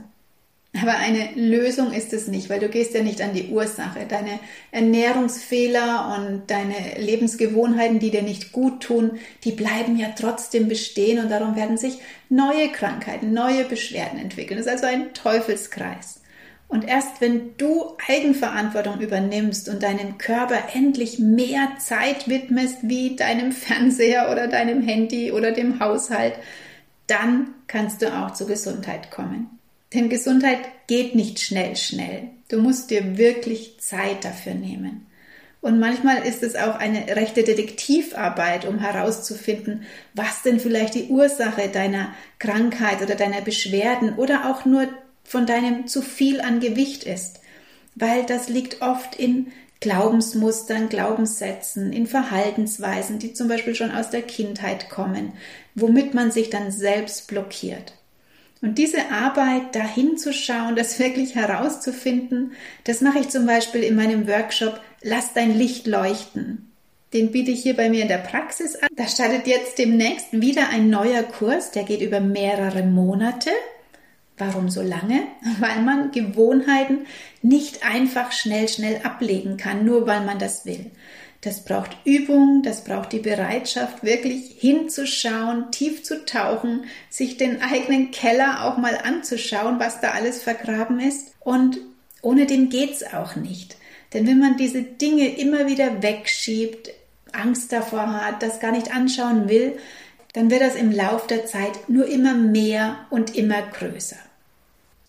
Aber 0.78 0.98
eine 0.98 1.32
Lösung 1.34 1.92
ist 1.92 2.14
es 2.14 2.28
nicht, 2.28 2.50
weil 2.50 2.60
du 2.60 2.70
gehst 2.70 2.94
ja 2.94 3.02
nicht 3.02 3.22
an 3.22 3.34
die 3.34 3.48
Ursache. 3.48 4.06
Deine 4.08 4.40
Ernährungsfehler 4.72 6.16
und 6.16 6.44
deine 6.52 7.00
Lebensgewohnheiten, 7.00 7.98
die 7.98 8.12
dir 8.12 8.22
nicht 8.22 8.52
gut 8.52 8.84
tun, 8.84 9.20
die 9.44 9.52
bleiben 9.52 9.98
ja 9.98 10.10
trotzdem 10.16 10.68
bestehen 10.68 11.20
und 11.20 11.32
darum 11.32 11.56
werden 11.56 11.78
sich 11.78 11.98
neue 12.30 12.70
Krankheiten, 12.72 13.34
neue 13.34 13.66
Beschwerden 13.66 14.20
entwickeln. 14.20 14.58
Das 14.58 14.68
ist 14.68 14.72
also 14.72 14.86
ein 14.86 15.14
Teufelskreis. 15.16 16.22
Und 16.68 16.88
erst 16.88 17.20
wenn 17.20 17.58
du 17.58 17.98
Eigenverantwortung 18.08 19.00
übernimmst 19.00 19.70
und 19.70 19.82
deinem 19.82 20.20
Körper 20.20 20.76
endlich 20.76 21.18
mehr 21.18 21.68
Zeit 21.80 22.30
widmest 22.30 22.78
wie 22.84 23.16
deinem 23.16 23.52
Fernseher 23.52 24.30
oder 24.32 24.48
deinem 24.48 24.84
Handy 24.84 25.32
oder 25.32 25.52
dem 25.52 25.80
Haushalt, 25.80 26.36
dann 27.08 27.56
kannst 27.66 28.04
du 28.04 28.16
auch 28.16 28.34
zur 28.34 28.46
Gesundheit 28.48 29.10
kommen. 29.10 29.59
Denn 29.94 30.10
Gesundheit 30.10 30.60
geht 30.88 31.16
nicht 31.16 31.40
schnell, 31.40 31.76
schnell. 31.76 32.30
Du 32.50 32.60
musst 32.60 32.92
dir 32.92 33.18
wirklich 33.18 33.80
Zeit 33.80 34.24
dafür 34.24 34.54
nehmen. 34.54 35.08
Und 35.62 35.80
manchmal 35.80 36.26
ist 36.26 36.42
es 36.42 36.56
auch 36.56 36.76
eine 36.76 37.16
rechte 37.16 37.44
Detektivarbeit, 37.44 38.66
um 38.66 38.80
herauszufinden, 38.80 39.84
was 40.14 40.42
denn 40.42 40.60
vielleicht 40.60 40.96
die 40.96 41.08
Ursache 41.08 41.68
deiner 41.68 42.14
Krankheit 42.38 43.02
oder 43.02 43.16
deiner 43.16 43.42
Beschwerden 43.42 44.16
oder 44.16 44.50
auch 44.50 44.66
nur 44.66 44.88
von 45.24 45.46
deinem 45.46 45.88
zu 45.88 46.02
viel 46.02 46.40
an 46.40 46.60
Gewicht 46.60 47.04
ist. 47.04 47.42
Weil 47.96 48.26
das 48.26 48.48
liegt 48.48 48.82
oft 48.82 49.16
in 49.16 49.52
Glaubensmustern, 49.82 50.88
Glaubenssätzen, 50.88 51.92
in 51.92 52.08
Verhaltensweisen, 52.08 53.20
die 53.20 53.34
zum 53.34 53.48
Beispiel 53.48 53.76
schon 53.76 53.92
aus 53.92 54.10
der 54.10 54.22
Kindheit 54.22 54.90
kommen, 54.90 55.34
womit 55.76 56.14
man 56.14 56.32
sich 56.32 56.50
dann 56.50 56.72
selbst 56.72 57.28
blockiert. 57.28 57.94
Und 58.62 58.78
diese 58.78 59.10
Arbeit, 59.10 59.74
da 59.74 59.84
hinzuschauen, 59.84 60.76
das 60.76 61.00
wirklich 61.00 61.36
herauszufinden, 61.36 62.52
das 62.84 63.02
mache 63.02 63.20
ich 63.20 63.30
zum 63.30 63.46
Beispiel 63.46 63.84
in 63.84 63.96
meinem 63.96 64.28
Workshop 64.28 64.80
Lass 65.02 65.34
dein 65.34 65.58
Licht 65.58 65.88
leuchten. 65.88 66.70
Den 67.14 67.32
biete 67.32 67.52
ich 67.52 67.64
hier 67.64 67.76
bei 67.76 67.90
mir 67.90 68.02
in 68.02 68.10
der 68.10 68.18
Praxis 68.18 68.76
an. 68.76 68.90
Da 68.96 69.08
startet 69.08 69.48
jetzt 69.48 69.78
demnächst 69.80 70.28
wieder 70.32 70.70
ein 70.70 70.90
neuer 70.90 71.24
Kurs, 71.24 71.72
der 71.72 71.84
geht 71.84 72.02
über 72.02 72.20
mehrere 72.20 72.84
Monate. 72.84 73.50
Warum 74.38 74.70
so 74.70 74.82
lange? 74.82 75.24
Weil 75.60 75.82
man 75.82 76.12
Gewohnheiten 76.12 77.08
nicht 77.42 77.86
einfach 77.86 78.32
schnell, 78.32 78.68
schnell 78.68 79.02
ablegen 79.04 79.56
kann, 79.58 79.86
nur 79.86 80.06
weil 80.06 80.26
man 80.26 80.38
das 80.38 80.66
will. 80.66 80.92
Das 81.42 81.64
braucht 81.64 81.96
Übung, 82.04 82.64
das 82.64 82.84
braucht 82.84 83.14
die 83.14 83.20
Bereitschaft, 83.20 84.04
wirklich 84.04 84.58
hinzuschauen, 84.60 85.72
tief 85.72 86.04
zu 86.04 86.26
tauchen, 86.26 86.84
sich 87.10 87.38
den 87.38 87.62
eigenen 87.62 88.12
Keller 88.12 88.66
auch 88.66 88.78
mal 88.78 88.98
anzuschauen, 88.98 89.80
was 89.80 90.02
da 90.02 90.12
alles 90.12 90.44
vergraben 90.44 91.00
ist. 91.00 91.34
Und 91.40 91.80
ohne 92.22 92.46
dem 92.46 92.70
geht's 92.70 93.04
auch 93.14 93.38
nicht. 93.38 93.78
Denn 94.14 94.28
wenn 94.28 94.40
man 94.40 94.58
diese 94.58 94.82
Dinge 94.82 95.38
immer 95.38 95.68
wieder 95.68 96.02
wegschiebt, 96.04 96.90
Angst 97.32 97.72
davor 97.72 98.14
hat, 98.14 98.44
das 98.44 98.60
gar 98.60 98.72
nicht 98.72 98.94
anschauen 98.94 99.48
will, 99.48 99.78
dann 100.34 100.52
wird 100.52 100.62
das 100.62 100.76
im 100.76 100.92
Lauf 100.92 101.28
der 101.28 101.46
Zeit 101.46 101.88
nur 101.88 102.06
immer 102.08 102.34
mehr 102.34 102.98
und 103.10 103.36
immer 103.36 103.62
größer. 103.62 104.18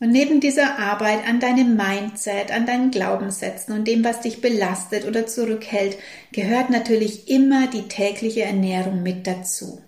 Und 0.03 0.13
neben 0.13 0.41
dieser 0.41 0.79
Arbeit 0.79 1.29
an 1.29 1.41
deinem 1.41 1.77
Mindset, 1.77 2.51
an 2.51 2.65
deinen 2.65 2.91
Glaubenssätzen 2.91 3.75
und 3.75 3.87
dem, 3.87 4.03
was 4.03 4.23
dich 4.23 4.41
belastet 4.41 5.07
oder 5.07 5.27
zurückhält, 5.27 5.99
gehört 6.33 6.71
natürlich 6.71 7.29
immer 7.29 7.67
die 7.67 7.87
tägliche 7.87 8.43
Ernährung 8.43 9.03
mit 9.03 9.27
dazu. 9.27 9.83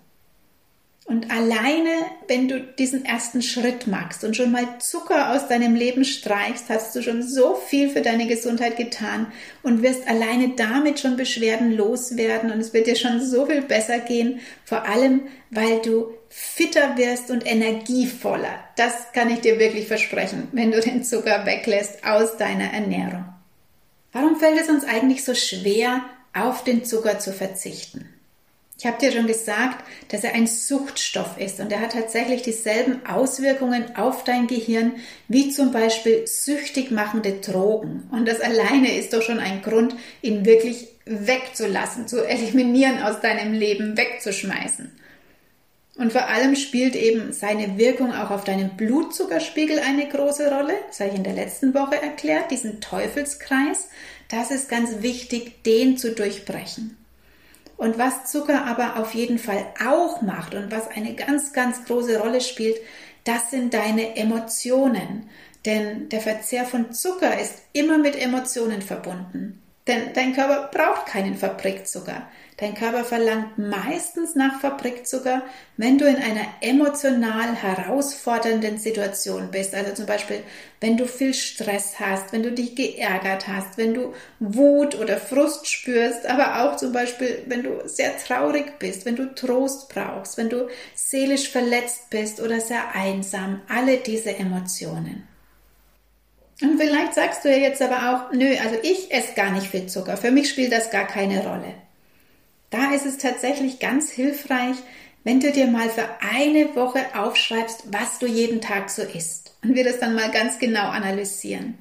Und 1.05 1.29
alleine, 1.31 1.89
wenn 2.29 2.47
du 2.47 2.61
diesen 2.61 3.03
ersten 3.03 3.41
Schritt 3.41 3.87
machst 3.87 4.23
und 4.23 4.37
schon 4.37 4.53
mal 4.53 4.79
Zucker 4.79 5.33
aus 5.33 5.49
deinem 5.49 5.75
Leben 5.75 6.05
streichst, 6.05 6.69
hast 6.69 6.95
du 6.95 7.01
schon 7.01 7.21
so 7.21 7.55
viel 7.55 7.89
für 7.89 8.01
deine 8.01 8.25
Gesundheit 8.25 8.77
getan 8.77 9.27
und 9.63 9.83
wirst 9.83 10.07
alleine 10.07 10.53
damit 10.55 11.01
schon 11.01 11.17
Beschwerden 11.17 11.73
loswerden 11.73 12.51
und 12.51 12.59
es 12.59 12.73
wird 12.73 12.87
dir 12.87 12.95
schon 12.95 13.19
so 13.19 13.45
viel 13.45 13.61
besser 13.61 13.99
gehen, 13.99 14.39
vor 14.63 14.87
allem 14.87 15.23
weil 15.49 15.81
du 15.81 16.13
fitter 16.29 16.95
wirst 16.97 17.29
und 17.29 17.45
energievoller. 17.45 18.63
Das 18.77 19.11
kann 19.11 19.29
ich 19.29 19.41
dir 19.41 19.59
wirklich 19.59 19.87
versprechen, 19.87 20.47
wenn 20.53 20.71
du 20.71 20.79
den 20.79 21.03
Zucker 21.03 21.45
weglässt 21.45 22.05
aus 22.05 22.37
deiner 22.37 22.71
Ernährung. 22.71 23.25
Warum 24.13 24.37
fällt 24.37 24.59
es 24.59 24.69
uns 24.69 24.85
eigentlich 24.85 25.25
so 25.25 25.35
schwer, 25.35 26.01
auf 26.33 26.63
den 26.63 26.85
Zucker 26.85 27.19
zu 27.19 27.33
verzichten? 27.33 28.09
Ich 28.83 28.87
habe 28.87 28.99
dir 28.99 29.13
schon 29.13 29.27
gesagt, 29.27 29.85
dass 30.09 30.25
er 30.25 30.33
ein 30.33 30.45
Suchtstoff 30.45 31.37
ist 31.37 31.61
und 31.61 31.71
er 31.71 31.79
hat 31.79 31.93
tatsächlich 31.93 32.41
dieselben 32.41 33.05
Auswirkungen 33.05 33.95
auf 33.95 34.25
dein 34.25 34.45
Gehirn 34.47 34.95
wie 35.29 35.51
zum 35.51 35.71
Beispiel 35.71 36.27
süchtig 36.27 36.91
machende 36.91 37.31
Drogen. 37.39 38.09
Und 38.11 38.27
das 38.27 38.41
alleine 38.41 38.97
ist 38.97 39.13
doch 39.13 39.21
schon 39.21 39.39
ein 39.39 39.61
Grund, 39.61 39.95
ihn 40.21 40.43
wirklich 40.43 40.89
wegzulassen, 41.05 42.09
zu 42.09 42.27
eliminieren 42.27 43.01
aus 43.01 43.21
deinem 43.21 43.53
Leben, 43.53 43.95
wegzuschmeißen. 43.95 44.91
Und 45.95 46.11
vor 46.11 46.27
allem 46.27 46.57
spielt 46.57 46.97
eben 46.97 47.31
seine 47.31 47.77
Wirkung 47.77 48.13
auch 48.13 48.31
auf 48.31 48.43
deinen 48.43 48.75
Blutzuckerspiegel 48.75 49.79
eine 49.79 50.09
große 50.09 50.53
Rolle. 50.53 50.73
Das 50.89 50.99
habe 50.99 51.11
ich 51.11 51.15
in 51.15 51.23
der 51.23 51.31
letzten 51.31 51.73
Woche 51.73 52.01
erklärt, 52.01 52.51
diesen 52.51 52.81
Teufelskreis. 52.81 53.87
Das 54.27 54.51
ist 54.51 54.67
ganz 54.67 55.01
wichtig, 55.01 55.63
den 55.63 55.97
zu 55.97 56.11
durchbrechen. 56.11 56.97
Und 57.83 57.97
was 57.97 58.31
Zucker 58.31 58.65
aber 58.65 58.95
auf 58.95 59.13
jeden 59.13 59.37
Fall 59.37 59.65
auch 59.85 60.21
macht 60.21 60.55
und 60.55 60.71
was 60.71 60.87
eine 60.87 61.15
ganz, 61.15 61.51
ganz 61.51 61.83
große 61.83 62.17
Rolle 62.17 62.39
spielt, 62.39 62.77
das 63.25 63.51
sind 63.51 63.73
deine 63.73 64.15
Emotionen. 64.15 65.29
Denn 65.65 66.07
der 66.07 66.21
Verzehr 66.21 66.63
von 66.63 66.93
Zucker 66.93 67.37
ist 67.37 67.55
immer 67.73 67.97
mit 67.97 68.15
Emotionen 68.15 68.81
verbunden. 68.81 69.61
Denn 69.85 70.13
dein 70.13 70.33
Körper 70.33 70.69
braucht 70.71 71.07
keinen 71.07 71.35
Fabrikzucker. 71.35 72.29
Dein 72.57 72.75
Körper 72.75 73.03
verlangt 73.03 73.57
meistens 73.57 74.35
nach 74.35 74.61
Fabrikzucker, 74.61 75.41
wenn 75.75 75.97
du 75.97 76.05
in 76.05 76.17
einer 76.17 76.45
emotional 76.61 77.55
herausfordernden 77.55 78.77
Situation 78.77 79.49
bist. 79.49 79.73
Also 79.73 79.93
zum 79.93 80.05
Beispiel, 80.05 80.43
wenn 80.79 80.95
du 80.95 81.07
viel 81.07 81.33
Stress 81.33 81.99
hast, 81.99 82.31
wenn 82.31 82.43
du 82.43 82.51
dich 82.51 82.75
geärgert 82.75 83.47
hast, 83.47 83.77
wenn 83.77 83.95
du 83.95 84.13
Wut 84.39 84.93
oder 84.99 85.17
Frust 85.17 85.67
spürst, 85.67 86.27
aber 86.27 86.61
auch 86.63 86.75
zum 86.75 86.91
Beispiel, 86.91 87.43
wenn 87.47 87.63
du 87.63 87.87
sehr 87.87 88.15
traurig 88.17 88.77
bist, 88.77 89.05
wenn 89.05 89.15
du 89.15 89.33
Trost 89.33 89.89
brauchst, 89.89 90.37
wenn 90.37 90.49
du 90.49 90.67
seelisch 90.93 91.49
verletzt 91.49 92.11
bist 92.11 92.39
oder 92.39 92.59
sehr 92.59 92.93
einsam. 92.93 93.61
Alle 93.67 93.97
diese 93.97 94.35
Emotionen. 94.35 95.27
Und 96.61 96.79
vielleicht 96.79 97.15
sagst 97.15 97.43
du 97.43 97.49
ja 97.49 97.57
jetzt 97.57 97.81
aber 97.81 98.29
auch, 98.29 98.31
nö, 98.31 98.55
also 98.63 98.77
ich 98.83 99.11
esse 99.11 99.33
gar 99.33 99.51
nicht 99.51 99.67
viel 99.67 99.87
Zucker. 99.87 100.17
Für 100.17 100.29
mich 100.29 100.49
spielt 100.49 100.71
das 100.71 100.91
gar 100.91 101.07
keine 101.07 101.43
Rolle. 101.43 101.73
Da 102.73 102.91
ist 102.91 103.05
es 103.05 103.19
tatsächlich 103.19 103.77
ganz 103.77 104.09
hilfreich, 104.09 104.77
wenn 105.23 105.39
du 105.39 105.51
dir 105.51 105.67
mal 105.67 105.91
für 105.91 106.09
eine 106.21 106.75
Woche 106.75 107.05
aufschreibst, 107.13 107.83
was 107.93 108.17
du 108.17 108.25
jeden 108.25 108.61
Tag 108.61 108.89
so 108.89 109.03
isst. 109.03 109.55
Und 109.63 109.75
wir 109.75 109.83
das 109.83 109.99
dann 109.99 110.15
mal 110.15 110.31
ganz 110.31 110.57
genau 110.57 110.87
analysieren. 110.87 111.77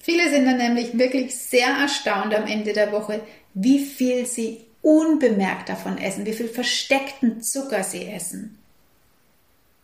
Viele 0.00 0.28
sind 0.28 0.44
dann 0.44 0.56
nämlich 0.56 0.98
wirklich 0.98 1.36
sehr 1.36 1.68
erstaunt 1.68 2.34
am 2.34 2.48
Ende 2.48 2.72
der 2.72 2.90
Woche, 2.90 3.20
wie 3.54 3.78
viel 3.78 4.26
sie 4.26 4.64
unbemerkt 4.82 5.68
davon 5.68 5.98
essen, 5.98 6.26
wie 6.26 6.32
viel 6.32 6.48
versteckten 6.48 7.40
Zucker 7.40 7.84
sie 7.84 8.04
essen. 8.04 8.57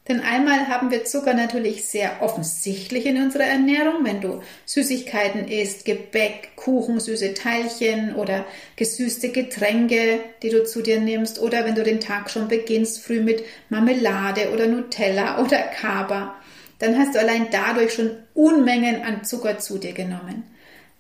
Denn 0.06 0.20
einmal 0.20 0.68
haben 0.68 0.90
wir 0.90 1.06
Zucker 1.06 1.32
natürlich 1.32 1.86
sehr 1.86 2.20
offensichtlich 2.20 3.06
in 3.06 3.22
unserer 3.22 3.44
Ernährung, 3.44 4.04
wenn 4.04 4.20
du 4.20 4.42
Süßigkeiten 4.66 5.48
isst, 5.48 5.86
Gebäck, 5.86 6.56
Kuchen, 6.56 7.00
süße 7.00 7.32
Teilchen 7.32 8.14
oder 8.14 8.44
gesüßte 8.76 9.30
Getränke, 9.30 10.20
die 10.42 10.50
du 10.50 10.62
zu 10.64 10.82
dir 10.82 11.00
nimmst, 11.00 11.40
oder 11.40 11.64
wenn 11.64 11.74
du 11.74 11.82
den 11.82 12.00
Tag 12.00 12.28
schon 12.28 12.48
beginnst, 12.48 13.00
früh 13.00 13.20
mit 13.20 13.44
Marmelade 13.70 14.50
oder 14.52 14.66
Nutella 14.66 15.42
oder 15.42 15.58
Kaba, 15.58 16.34
dann 16.78 16.98
hast 16.98 17.14
du 17.14 17.18
allein 17.18 17.46
dadurch 17.50 17.94
schon 17.94 18.10
Unmengen 18.34 19.02
an 19.02 19.24
Zucker 19.24 19.58
zu 19.58 19.78
dir 19.78 19.92
genommen. 19.92 20.44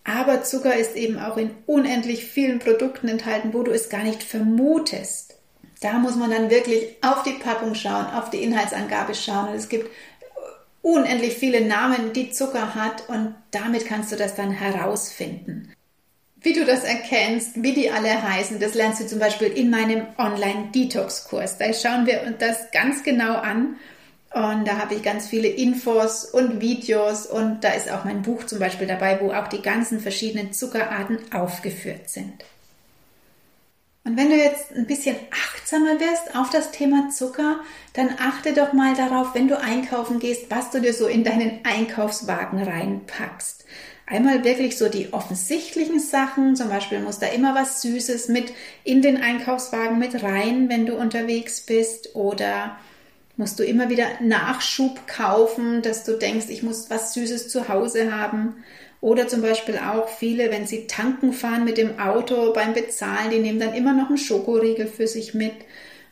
Aber 0.04 0.42
Zucker 0.44 0.76
ist 0.76 0.96
eben 0.96 1.18
auch 1.18 1.36
in 1.36 1.50
unendlich 1.66 2.24
vielen 2.24 2.58
Produkten 2.58 3.08
enthalten, 3.08 3.52
wo 3.52 3.62
du 3.62 3.70
es 3.70 3.90
gar 3.90 4.02
nicht 4.02 4.22
vermutest. 4.22 5.33
Da 5.80 5.94
muss 5.94 6.16
man 6.16 6.30
dann 6.30 6.50
wirklich 6.50 6.96
auf 7.02 7.22
die 7.22 7.32
Packung 7.32 7.74
schauen, 7.74 8.06
auf 8.06 8.30
die 8.30 8.42
Inhaltsangabe 8.42 9.14
schauen. 9.14 9.48
Und 9.48 9.54
es 9.54 9.68
gibt 9.68 9.90
unendlich 10.84 11.34
viele 11.34 11.62
Namen, 11.62 12.12
die 12.12 12.30
Zucker 12.30 12.74
hat 12.74 13.08
und 13.08 13.34
damit 13.50 13.86
kannst 13.86 14.12
du 14.12 14.16
das 14.16 14.34
dann 14.34 14.50
herausfinden. 14.50 15.72
Wie 16.42 16.52
du 16.52 16.66
das 16.66 16.84
erkennst, 16.84 17.62
wie 17.62 17.72
die 17.72 17.90
alle 17.90 18.22
heißen, 18.22 18.60
das 18.60 18.74
lernst 18.74 19.00
du 19.00 19.06
zum 19.06 19.18
Beispiel 19.18 19.48
in 19.48 19.70
meinem 19.70 20.06
Online-Detox-Kurs. 20.18 21.56
Da 21.56 21.72
schauen 21.72 22.04
wir 22.04 22.22
uns 22.26 22.36
das 22.38 22.70
ganz 22.70 23.02
genau 23.02 23.36
an 23.36 23.76
und 24.34 24.68
da 24.68 24.76
habe 24.76 24.94
ich 24.94 25.02
ganz 25.02 25.26
viele 25.26 25.48
Infos 25.48 26.26
und 26.26 26.60
Videos 26.60 27.24
und 27.24 27.64
da 27.64 27.70
ist 27.70 27.90
auch 27.90 28.04
mein 28.04 28.20
Buch 28.20 28.44
zum 28.44 28.58
Beispiel 28.58 28.86
dabei, 28.86 29.20
wo 29.22 29.32
auch 29.32 29.48
die 29.48 29.62
ganzen 29.62 30.00
verschiedenen 30.00 30.52
Zuckerarten 30.52 31.32
aufgeführt 31.32 32.10
sind. 32.10 32.44
Und 34.04 34.18
wenn 34.18 34.28
du 34.28 34.36
jetzt 34.36 34.70
ein 34.72 34.86
bisschen 34.86 35.16
achtsamer 35.30 35.98
wirst 35.98 36.36
auf 36.36 36.50
das 36.50 36.70
Thema 36.70 37.08
Zucker, 37.08 37.60
dann 37.94 38.10
achte 38.18 38.52
doch 38.52 38.74
mal 38.74 38.94
darauf, 38.94 39.34
wenn 39.34 39.48
du 39.48 39.58
einkaufen 39.58 40.18
gehst, 40.18 40.50
was 40.50 40.70
du 40.70 40.80
dir 40.80 40.92
so 40.92 41.06
in 41.06 41.24
deinen 41.24 41.60
Einkaufswagen 41.64 42.62
reinpackst. 42.62 43.64
Einmal 44.06 44.44
wirklich 44.44 44.76
so 44.76 44.90
die 44.90 45.14
offensichtlichen 45.14 45.98
Sachen, 45.98 46.54
zum 46.54 46.68
Beispiel 46.68 47.00
muss 47.00 47.18
da 47.18 47.28
immer 47.28 47.54
was 47.54 47.80
Süßes 47.80 48.28
mit 48.28 48.52
in 48.84 49.00
den 49.00 49.16
Einkaufswagen 49.16 49.98
mit 49.98 50.22
rein, 50.22 50.68
wenn 50.68 50.84
du 50.84 50.94
unterwegs 50.94 51.62
bist 51.62 52.14
oder 52.14 52.76
musst 53.38 53.58
du 53.58 53.64
immer 53.64 53.88
wieder 53.88 54.06
Nachschub 54.20 55.06
kaufen, 55.06 55.80
dass 55.80 56.04
du 56.04 56.18
denkst, 56.18 56.46
ich 56.50 56.62
muss 56.62 56.90
was 56.90 57.14
Süßes 57.14 57.48
zu 57.48 57.68
Hause 57.68 58.14
haben. 58.14 58.62
Oder 59.04 59.28
zum 59.28 59.42
Beispiel 59.42 59.76
auch 59.76 60.08
viele, 60.08 60.50
wenn 60.50 60.66
sie 60.66 60.86
tanken 60.86 61.34
fahren 61.34 61.64
mit 61.64 61.76
dem 61.76 61.98
Auto 62.00 62.54
beim 62.54 62.72
Bezahlen, 62.72 63.30
die 63.30 63.38
nehmen 63.38 63.60
dann 63.60 63.74
immer 63.74 63.92
noch 63.92 64.08
einen 64.08 64.16
Schokoriegel 64.16 64.86
für 64.86 65.06
sich 65.06 65.34
mit. 65.34 65.52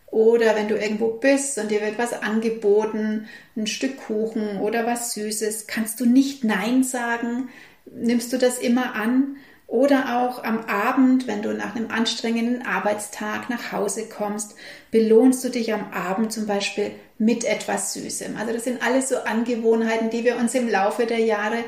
Oder 0.08 0.54
wenn 0.56 0.68
du 0.68 0.74
irgendwo 0.76 1.08
bist 1.08 1.56
und 1.56 1.70
dir 1.70 1.80
wird 1.80 1.96
was 1.96 2.12
angeboten, 2.12 3.28
ein 3.56 3.66
Stück 3.66 3.96
Kuchen 3.96 4.60
oder 4.60 4.84
was 4.84 5.14
Süßes, 5.14 5.66
kannst 5.66 6.00
du 6.00 6.04
nicht 6.04 6.44
Nein 6.44 6.84
sagen, 6.84 7.48
nimmst 7.86 8.30
du 8.30 8.36
das 8.36 8.58
immer 8.58 8.94
an. 8.94 9.36
Oder 9.66 10.20
auch 10.20 10.44
am 10.44 10.66
Abend, 10.66 11.26
wenn 11.26 11.40
du 11.40 11.54
nach 11.54 11.74
einem 11.74 11.90
anstrengenden 11.90 12.60
Arbeitstag 12.66 13.48
nach 13.48 13.72
Hause 13.72 14.10
kommst, 14.14 14.54
belohnst 14.90 15.42
du 15.42 15.48
dich 15.48 15.72
am 15.72 15.90
Abend 15.94 16.30
zum 16.30 16.46
Beispiel 16.46 16.90
mit 17.16 17.46
etwas 17.46 17.94
Süßem. 17.94 18.36
Also 18.36 18.52
das 18.52 18.64
sind 18.64 18.82
alles 18.84 19.08
so 19.08 19.16
Angewohnheiten, 19.16 20.10
die 20.10 20.24
wir 20.24 20.36
uns 20.36 20.54
im 20.54 20.68
Laufe 20.68 21.06
der 21.06 21.20
Jahre 21.20 21.64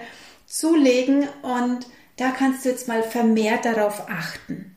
zulegen 0.47 1.29
und 1.43 1.87
da 2.17 2.31
kannst 2.31 2.65
du 2.65 2.69
jetzt 2.69 2.89
mal 2.89 3.03
vermehrt 3.03 3.65
darauf 3.65 4.09
achten. 4.09 4.77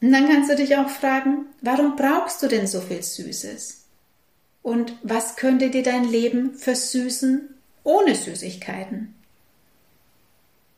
Und 0.00 0.12
dann 0.12 0.28
kannst 0.28 0.50
du 0.50 0.56
dich 0.56 0.76
auch 0.76 0.88
fragen, 0.88 1.46
warum 1.60 1.96
brauchst 1.96 2.42
du 2.42 2.48
denn 2.48 2.66
so 2.66 2.80
viel 2.80 3.02
Süßes? 3.02 3.84
Und 4.62 4.94
was 5.02 5.36
könnte 5.36 5.70
dir 5.70 5.82
dein 5.82 6.04
Leben 6.04 6.54
versüßen 6.54 7.48
ohne 7.84 8.14
Süßigkeiten? 8.14 9.14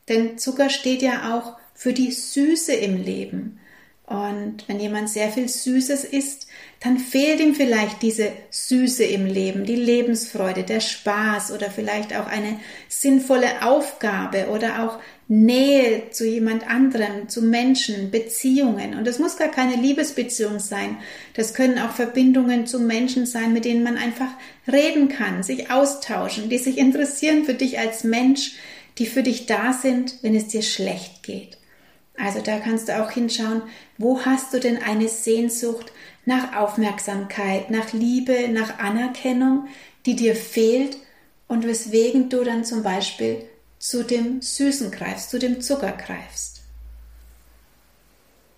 Denn 0.09 0.37
Zucker 0.37 0.69
steht 0.69 1.01
ja 1.01 1.37
auch 1.37 1.57
für 1.73 1.93
die 1.93 2.11
Süße 2.11 2.73
im 2.73 3.01
Leben. 3.01 3.59
Und 4.05 4.67
wenn 4.67 4.79
jemand 4.79 5.09
sehr 5.09 5.29
viel 5.29 5.47
Süßes 5.47 6.03
isst, 6.03 6.47
dann 6.83 6.97
fehlt 6.97 7.39
ihm 7.39 7.55
vielleicht 7.55 8.01
diese 8.01 8.33
Süße 8.49 9.05
im 9.05 9.25
Leben, 9.25 9.63
die 9.63 9.77
Lebensfreude, 9.77 10.63
der 10.63 10.81
Spaß 10.81 11.53
oder 11.53 11.71
vielleicht 11.71 12.13
auch 12.13 12.27
eine 12.27 12.59
sinnvolle 12.89 13.65
Aufgabe 13.65 14.47
oder 14.49 14.83
auch 14.83 14.99
Nähe 15.29 16.09
zu 16.11 16.27
jemand 16.27 16.69
anderem, 16.69 17.29
zu 17.29 17.41
Menschen, 17.41 18.11
Beziehungen. 18.11 18.95
Und 18.95 19.07
es 19.07 19.17
muss 19.17 19.37
gar 19.37 19.47
keine 19.47 19.77
Liebesbeziehung 19.77 20.59
sein. 20.59 20.97
Das 21.35 21.53
können 21.53 21.79
auch 21.79 21.91
Verbindungen 21.91 22.67
zu 22.67 22.81
Menschen 22.81 23.25
sein, 23.25 23.53
mit 23.53 23.63
denen 23.63 23.83
man 23.83 23.95
einfach 23.95 24.31
reden 24.69 25.07
kann, 25.07 25.41
sich 25.41 25.71
austauschen, 25.71 26.49
die 26.49 26.57
sich 26.57 26.77
interessieren 26.77 27.45
für 27.45 27.53
dich 27.53 27.79
als 27.79 28.03
Mensch, 28.03 28.55
die 28.97 29.05
für 29.05 29.23
dich 29.23 29.45
da 29.45 29.71
sind, 29.71 30.15
wenn 30.21 30.35
es 30.35 30.47
dir 30.47 30.61
schlecht 30.61 31.23
geht. 31.23 31.57
Also 32.17 32.41
da 32.41 32.59
kannst 32.59 32.89
du 32.89 33.01
auch 33.01 33.09
hinschauen, 33.09 33.63
wo 33.97 34.21
hast 34.25 34.53
du 34.53 34.59
denn 34.59 34.83
eine 34.83 35.07
Sehnsucht 35.07 35.91
nach 36.25 36.55
Aufmerksamkeit, 36.55 37.69
nach 37.69 37.93
Liebe, 37.93 38.47
nach 38.49 38.79
Anerkennung, 38.79 39.67
die 40.05 40.15
dir 40.15 40.35
fehlt 40.35 40.97
und 41.47 41.65
weswegen 41.67 42.29
du 42.29 42.43
dann 42.43 42.65
zum 42.65 42.83
Beispiel 42.83 43.45
zu 43.79 44.03
dem 44.03 44.41
Süßen 44.41 44.91
greifst, 44.91 45.29
zu 45.29 45.39
dem 45.39 45.61
Zucker 45.61 45.91
greifst. 45.91 46.61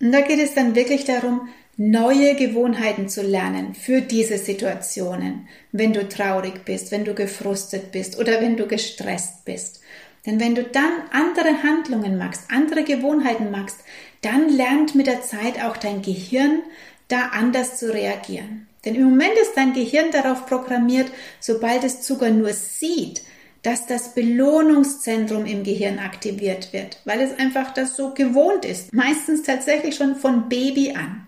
Und 0.00 0.12
da 0.12 0.20
geht 0.20 0.38
es 0.38 0.54
dann 0.54 0.74
wirklich 0.74 1.04
darum, 1.04 1.48
neue 1.76 2.36
Gewohnheiten 2.36 3.08
zu 3.08 3.22
lernen 3.22 3.74
für 3.74 4.00
diese 4.00 4.38
Situationen, 4.38 5.48
wenn 5.72 5.92
du 5.92 6.08
traurig 6.08 6.64
bist, 6.64 6.90
wenn 6.90 7.04
du 7.04 7.14
gefrustet 7.14 7.92
bist 7.92 8.18
oder 8.18 8.40
wenn 8.40 8.56
du 8.56 8.66
gestresst 8.66 9.44
bist. 9.44 9.80
Denn 10.24 10.40
wenn 10.40 10.54
du 10.54 10.64
dann 10.64 10.92
andere 11.12 11.62
Handlungen 11.62 12.18
machst, 12.18 12.42
andere 12.50 12.82
Gewohnheiten 12.82 13.50
machst, 13.50 13.78
dann 14.22 14.48
lernt 14.48 14.94
mit 14.94 15.06
der 15.06 15.22
Zeit 15.22 15.62
auch 15.62 15.76
dein 15.76 16.02
Gehirn 16.02 16.60
da 17.08 17.30
anders 17.32 17.78
zu 17.78 17.92
reagieren. 17.92 18.66
Denn 18.84 18.94
im 18.94 19.04
Moment 19.04 19.36
ist 19.40 19.56
dein 19.56 19.72
Gehirn 19.72 20.10
darauf 20.12 20.46
programmiert, 20.46 21.10
sobald 21.40 21.82
es 21.84 22.02
Zucker 22.02 22.30
nur 22.30 22.52
sieht, 22.52 23.22
dass 23.62 23.86
das 23.86 24.14
Belohnungszentrum 24.14 25.44
im 25.44 25.64
Gehirn 25.64 25.98
aktiviert 25.98 26.72
wird, 26.72 27.00
weil 27.04 27.20
es 27.20 27.36
einfach 27.36 27.74
das 27.74 27.96
so 27.96 28.14
gewohnt 28.14 28.64
ist. 28.64 28.92
Meistens 28.92 29.42
tatsächlich 29.42 29.96
schon 29.96 30.14
von 30.14 30.48
Baby 30.48 30.92
an. 30.92 31.26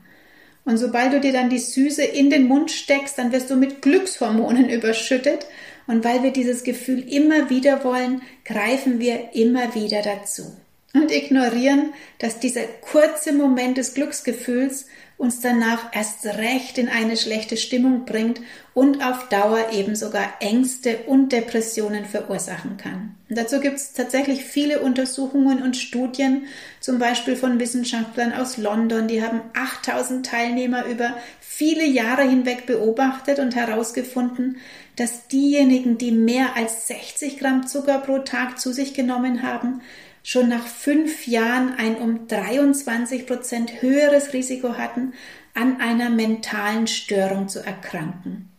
Und 0.65 0.77
sobald 0.77 1.13
du 1.13 1.21
dir 1.21 1.33
dann 1.33 1.51
die 1.51 1.59
Süße 1.59 2.05
in 2.05 2.31
den 2.31 2.47
Mund 2.47 2.71
steckst, 2.71 3.19
dann 3.19 3.33
wirst 3.33 3.51
du 3.51 3.57
mit 3.57 3.83
Glückshormonen 3.83 4.69
überschüttet 4.71 5.47
und 5.89 6.05
weil 6.05 6.23
wir 6.23 6.31
dieses 6.31 6.63
Gefühl 6.63 7.01
immer 7.13 7.51
wieder 7.51 7.83
wollen, 7.83 8.23
greifen 8.45 9.01
wir 9.01 9.35
immer 9.35 9.75
wieder 9.75 10.03
dazu 10.03 10.55
und 11.03 11.11
ignorieren, 11.11 11.93
dass 12.19 12.39
dieser 12.39 12.65
kurze 12.81 13.33
Moment 13.33 13.79
des 13.79 13.95
Glücksgefühls 13.95 14.87
uns 15.19 15.41
danach 15.41 15.93
erst 15.93 16.25
recht 16.25 16.79
in 16.79 16.89
eine 16.89 17.17
schlechte 17.17 17.57
Stimmung 17.57 18.05
bringt 18.05 18.41
und 18.73 19.05
auf 19.05 19.29
Dauer 19.29 19.73
eben 19.73 19.97
sogar 19.97 20.35
Ängste 20.39 20.99
und 21.07 21.33
Depressionen 21.33 22.05
verursachen 22.05 22.77
kann. 22.77 23.17
Und 23.29 23.37
dazu 23.37 23.59
gibt 23.59 23.79
es 23.79 23.93
tatsächlich 23.93 24.45
viele 24.45 24.81
Untersuchungen 24.81 25.61
und 25.61 25.77
Studien, 25.77 26.45
zum 26.79 27.01
Beispiel 27.01 27.35
von 27.35 27.59
Wissenschaftlern 27.59 28.33
aus 28.33 28.59
London, 28.59 29.09
die 29.09 29.21
haben 29.21 29.41
8000 29.55 30.25
Teilnehmer 30.25 30.87
über 30.87 31.17
viele 31.41 31.85
Jahre 31.85 32.23
hinweg 32.23 32.67
beobachtet 32.67 33.41
und 33.41 33.57
herausgefunden, 33.57 34.59
dass 34.95 35.27
diejenigen, 35.27 35.99
die 35.99 36.13
mehr 36.13 36.57
als 36.57 36.87
60 36.87 37.39
Gramm 37.39 37.67
Zucker 37.67 37.99
pro 37.99 38.19
Tag 38.19 38.61
zu 38.61 38.73
sich 38.73 38.95
genommen 38.95 39.43
haben, 39.43 39.81
schon 40.29 40.51
nach 40.51 40.67
fünf 40.67 41.27
Jahren 41.27 41.73
ein 41.79 41.97
um 41.97 42.29
23 42.29 43.27
Prozent 43.27 43.81
höheres 43.81 44.35
Risiko 44.35 44.77
hatten, 44.77 45.15
an 45.55 45.81
einer 45.81 46.11
mentalen 46.11 46.87
Störung 46.87 47.49
zu 47.49 47.61
erkranken. 47.61 48.51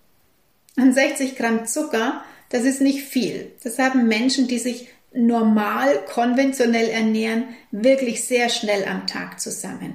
An 0.78 0.94
60 0.94 1.36
Gramm 1.36 1.68
Zucker, 1.68 2.24
das 2.50 2.64
ist 2.64 2.82
nicht 2.82 3.04
viel. 3.04 3.52
Das 3.62 3.78
haben 3.78 4.08
Menschen, 4.08 4.48
die 4.48 4.58
sich 4.58 4.88
normal, 5.14 6.04
konventionell 6.12 6.90
ernähren, 6.90 7.44
wirklich 7.70 8.24
sehr 8.24 8.50
schnell 8.50 8.86
am 8.86 9.06
Tag 9.06 9.40
zusammen. 9.40 9.94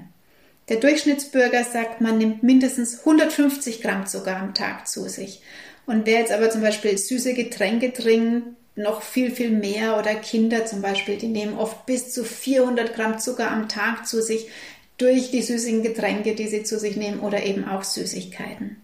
Der 0.68 0.76
Durchschnittsbürger 0.76 1.64
sagt, 1.64 2.00
man 2.00 2.18
nimmt 2.18 2.44
mindestens 2.44 3.00
150 3.00 3.82
Gramm 3.82 4.06
Zucker 4.06 4.37
am 4.37 4.54
Tag 4.54 4.87
zu 4.87 5.08
sich. 5.08 5.42
Und 5.87 6.06
wer 6.06 6.20
jetzt 6.20 6.30
aber 6.30 6.50
zum 6.50 6.60
Beispiel 6.60 6.96
süße 6.96 7.34
Getränke 7.34 7.92
trinkt, 7.92 8.46
noch 8.76 9.02
viel, 9.02 9.30
viel 9.30 9.50
mehr 9.50 9.98
oder 9.98 10.14
Kinder 10.14 10.66
zum 10.66 10.82
Beispiel, 10.82 11.16
die 11.16 11.28
nehmen 11.28 11.56
oft 11.56 11.87
bis 11.87 12.12
zu 12.12 12.24
400 12.24 12.94
Gramm 12.94 13.18
Zucker 13.18 13.50
am 13.50 13.68
Tag 13.68 14.06
zu 14.06 14.22
sich 14.22 14.48
durch 14.98 15.30
die 15.30 15.42
süßen 15.42 15.82
Getränke, 15.82 16.34
die 16.34 16.48
sie 16.48 16.62
zu 16.62 16.78
sich 16.78 16.96
nehmen 16.96 17.20
oder 17.20 17.44
eben 17.44 17.66
auch 17.66 17.82
Süßigkeiten. 17.82 18.76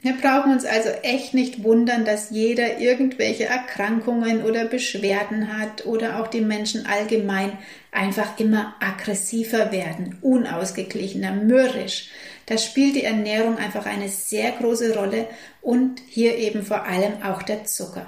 Wir 0.00 0.12
brauchen 0.12 0.52
uns 0.52 0.64
also 0.64 0.90
echt 1.02 1.34
nicht 1.34 1.64
wundern, 1.64 2.04
dass 2.04 2.30
jeder 2.30 2.78
irgendwelche 2.78 3.46
Erkrankungen 3.46 4.44
oder 4.44 4.64
Beschwerden 4.66 5.58
hat 5.58 5.84
oder 5.86 6.20
auch 6.20 6.28
die 6.28 6.42
Menschen 6.42 6.86
allgemein 6.86 7.58
einfach 7.90 8.38
immer 8.38 8.76
aggressiver 8.78 9.72
werden, 9.72 10.18
unausgeglichener, 10.20 11.32
mürrisch. 11.32 12.10
Da 12.44 12.58
spielt 12.58 12.94
die 12.94 13.02
Ernährung 13.02 13.58
einfach 13.58 13.86
eine 13.86 14.08
sehr 14.08 14.52
große 14.52 14.94
Rolle 14.94 15.26
und 15.60 16.00
hier 16.06 16.36
eben 16.36 16.62
vor 16.62 16.84
allem 16.84 17.22
auch 17.22 17.42
der 17.42 17.64
Zucker. 17.64 18.06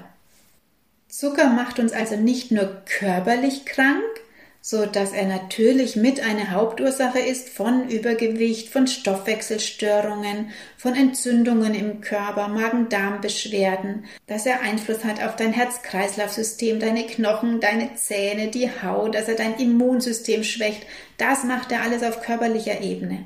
Zucker 1.09 1.49
macht 1.49 1.79
uns 1.79 1.91
also 1.91 2.15
nicht 2.15 2.51
nur 2.51 2.83
körperlich 2.85 3.65
krank, 3.65 4.03
so 4.61 4.85
dass 4.85 5.11
er 5.11 5.25
natürlich 5.25 5.95
mit 5.95 6.23
eine 6.23 6.51
Hauptursache 6.51 7.17
ist 7.17 7.49
von 7.49 7.89
Übergewicht, 7.89 8.69
von 8.69 8.85
Stoffwechselstörungen, 8.85 10.51
von 10.77 10.95
Entzündungen 10.95 11.73
im 11.73 12.01
Körper, 12.01 12.47
Magen-Darm-Beschwerden, 12.49 14.05
dass 14.27 14.45
er 14.45 14.61
Einfluss 14.61 15.03
hat 15.03 15.23
auf 15.23 15.35
dein 15.35 15.51
Herz-Kreislauf-System, 15.51 16.79
deine 16.79 17.07
Knochen, 17.07 17.59
deine 17.59 17.95
Zähne, 17.95 18.49
die 18.49 18.69
Haut, 18.69 19.15
dass 19.15 19.27
er 19.27 19.35
dein 19.35 19.55
Immunsystem 19.57 20.43
schwächt. 20.43 20.85
Das 21.17 21.43
macht 21.43 21.71
er 21.71 21.81
alles 21.81 22.03
auf 22.03 22.21
körperlicher 22.21 22.81
Ebene. 22.81 23.25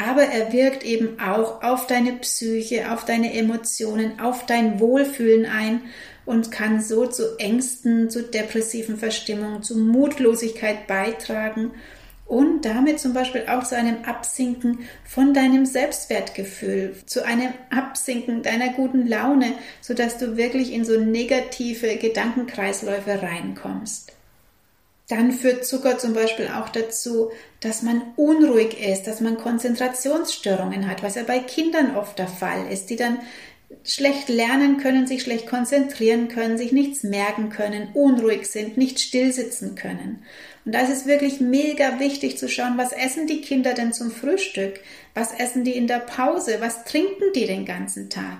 Aber 0.00 0.22
er 0.22 0.50
wirkt 0.50 0.82
eben 0.82 1.20
auch 1.20 1.62
auf 1.62 1.86
deine 1.86 2.14
Psyche, 2.14 2.90
auf 2.90 3.04
deine 3.04 3.34
Emotionen, 3.34 4.18
auf 4.18 4.46
dein 4.46 4.80
Wohlfühlen 4.80 5.44
ein 5.44 5.82
und 6.24 6.50
kann 6.50 6.80
so 6.80 7.06
zu 7.06 7.38
Ängsten, 7.38 8.08
zu 8.08 8.22
depressiven 8.22 8.96
Verstimmungen, 8.96 9.62
zu 9.62 9.76
Mutlosigkeit 9.76 10.86
beitragen 10.86 11.72
und 12.24 12.64
damit 12.64 12.98
zum 12.98 13.12
Beispiel 13.12 13.44
auch 13.48 13.64
zu 13.64 13.76
einem 13.76 14.04
Absinken 14.04 14.78
von 15.04 15.34
deinem 15.34 15.66
Selbstwertgefühl, 15.66 16.94
zu 17.04 17.26
einem 17.26 17.52
Absinken 17.68 18.42
deiner 18.42 18.72
guten 18.72 19.06
Laune, 19.06 19.52
sodass 19.82 20.16
du 20.16 20.38
wirklich 20.38 20.72
in 20.72 20.86
so 20.86 20.98
negative 20.98 21.96
Gedankenkreisläufe 21.96 23.20
reinkommst. 23.20 24.12
Dann 25.10 25.32
führt 25.32 25.66
Zucker 25.66 25.98
zum 25.98 26.14
Beispiel 26.14 26.46
auch 26.46 26.68
dazu, 26.68 27.32
dass 27.58 27.82
man 27.82 28.00
unruhig 28.14 28.80
ist, 28.80 29.08
dass 29.08 29.20
man 29.20 29.38
Konzentrationsstörungen 29.38 30.88
hat, 30.88 31.02
was 31.02 31.16
ja 31.16 31.24
bei 31.24 31.40
Kindern 31.40 31.96
oft 31.96 32.16
der 32.16 32.28
Fall 32.28 32.70
ist, 32.70 32.90
die 32.90 32.96
dann 32.96 33.18
schlecht 33.84 34.28
lernen 34.28 34.78
können, 34.78 35.08
sich 35.08 35.22
schlecht 35.22 35.48
konzentrieren 35.48 36.28
können, 36.28 36.56
sich 36.58 36.70
nichts 36.70 37.02
merken 37.02 37.50
können, 37.50 37.88
unruhig 37.92 38.46
sind, 38.46 38.76
nicht 38.76 39.00
stillsitzen 39.00 39.74
können. 39.74 40.22
Und 40.64 40.74
da 40.76 40.82
ist 40.82 40.92
es 40.92 41.06
wirklich 41.06 41.40
mega 41.40 41.98
wichtig 41.98 42.38
zu 42.38 42.48
schauen, 42.48 42.76
was 42.76 42.92
essen 42.92 43.26
die 43.26 43.40
Kinder 43.40 43.74
denn 43.74 43.92
zum 43.92 44.12
Frühstück? 44.12 44.80
Was 45.14 45.32
essen 45.32 45.64
die 45.64 45.76
in 45.76 45.88
der 45.88 46.00
Pause? 46.00 46.58
Was 46.60 46.84
trinken 46.84 47.32
die 47.34 47.46
den 47.46 47.64
ganzen 47.64 48.10
Tag? 48.10 48.38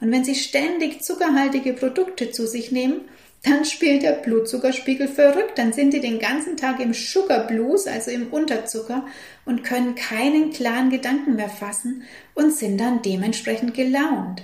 Und 0.00 0.10
wenn 0.10 0.24
sie 0.24 0.34
ständig 0.34 1.02
zuckerhaltige 1.02 1.74
Produkte 1.74 2.32
zu 2.32 2.48
sich 2.48 2.72
nehmen, 2.72 3.02
dann 3.42 3.64
spielt 3.64 4.02
der 4.02 4.12
Blutzuckerspiegel 4.12 5.08
verrückt, 5.08 5.58
dann 5.58 5.72
sind 5.72 5.92
die 5.92 6.00
den 6.00 6.18
ganzen 6.18 6.56
Tag 6.56 6.80
im 6.80 6.92
Sugar 6.92 7.46
Blues, 7.46 7.86
also 7.86 8.10
im 8.10 8.28
Unterzucker, 8.28 9.06
und 9.44 9.62
können 9.62 9.94
keinen 9.94 10.50
klaren 10.50 10.90
Gedanken 10.90 11.36
mehr 11.36 11.48
fassen 11.48 12.02
und 12.34 12.52
sind 12.52 12.78
dann 12.78 13.02
dementsprechend 13.02 13.74
gelaunt. 13.74 14.42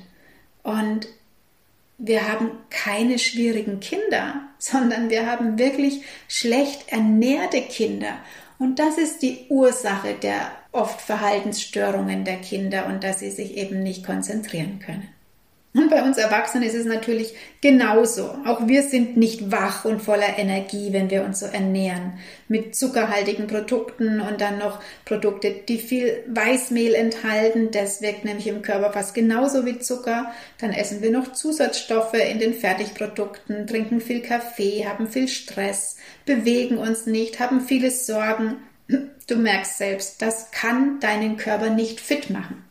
Und 0.62 1.09
wir 1.98 2.28
haben 2.28 2.50
keine 2.70 3.18
schwierigen 3.18 3.80
Kinder, 3.80 4.42
sondern 4.59 5.11
wir 5.11 5.26
haben 5.26 5.59
wirklich 5.59 6.02
schlecht 6.28 6.92
ernährte 6.92 7.62
Kinder. 7.62 8.18
Und 8.59 8.78
das 8.78 8.98
ist 8.98 9.22
die 9.22 9.46
Ursache 9.48 10.14
der 10.14 10.52
oft 10.70 11.00
Verhaltensstörungen 11.00 12.24
der 12.24 12.37
Kinder 12.37 12.87
und 12.87 13.02
dass 13.02 13.18
sie 13.18 13.30
sich 13.30 13.57
eben 13.57 13.83
nicht 13.83 14.07
konzentrieren 14.07 14.78
können. 14.78 15.09
Und 15.76 15.90
bei 15.90 16.04
uns 16.04 16.18
Erwachsenen 16.18 16.68
ist 16.68 16.76
es 16.76 16.87
natürlich 16.87 17.34
genauso. 17.60 18.38
Auch 18.46 18.68
wir 18.68 18.84
sind 18.84 19.16
nicht 19.16 19.50
wach 19.50 19.84
und 19.84 20.00
voller 20.00 20.38
Energie, 20.38 20.92
wenn 20.92 21.10
wir 21.10 21.24
uns 21.24 21.40
so 21.40 21.46
ernähren. 21.46 22.12
Mit 22.46 22.76
zuckerhaltigen 22.76 23.48
Produkten 23.48 24.20
und 24.20 24.40
dann 24.40 24.58
noch 24.58 24.80
Produkte, 25.04 25.50
die 25.50 25.78
viel 25.78 26.22
Weißmehl 26.28 26.94
enthalten. 26.94 27.72
Das 27.72 28.02
wirkt 28.02 28.24
nämlich 28.24 28.46
im 28.46 28.62
Körper 28.62 28.92
fast 28.92 29.14
genauso 29.14 29.66
wie 29.66 29.80
Zucker. 29.80 30.32
Dann 30.60 30.72
essen 30.72 31.02
wir 31.02 31.10
noch 31.10 31.32
Zusatzstoffe 31.32 32.14
in 32.14 32.38
den 32.38 32.54
Fertigprodukten, 32.54 33.66
trinken 33.66 34.00
viel 34.00 34.22
Kaffee, 34.22 34.87
haben 34.87 35.08
viel 35.08 35.26
Stress, 35.26 35.96
bewegen 36.24 36.78
uns 36.78 37.06
nicht, 37.06 37.40
haben 37.40 37.60
viele 37.60 37.90
Sorgen. 37.90 38.58
Du 39.26 39.37
merkst 39.37 39.78
selbst, 39.78 40.22
das 40.22 40.52
kann 40.52 41.00
deinen 41.00 41.37
Körper 41.37 41.70
nicht 41.70 41.98
fit 41.98 42.30
machen. 42.30 42.63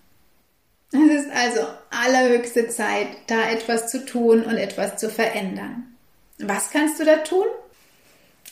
Es 0.93 1.25
ist 1.25 1.31
also 1.33 1.61
allerhöchste 1.89 2.69
Zeit, 2.69 3.07
da 3.25 3.49
etwas 3.49 3.89
zu 3.89 4.05
tun 4.05 4.43
und 4.43 4.57
etwas 4.57 4.97
zu 4.97 5.09
verändern. 5.09 5.95
Was 6.37 6.69
kannst 6.69 6.99
du 6.99 7.05
da 7.05 7.17
tun? 7.17 7.45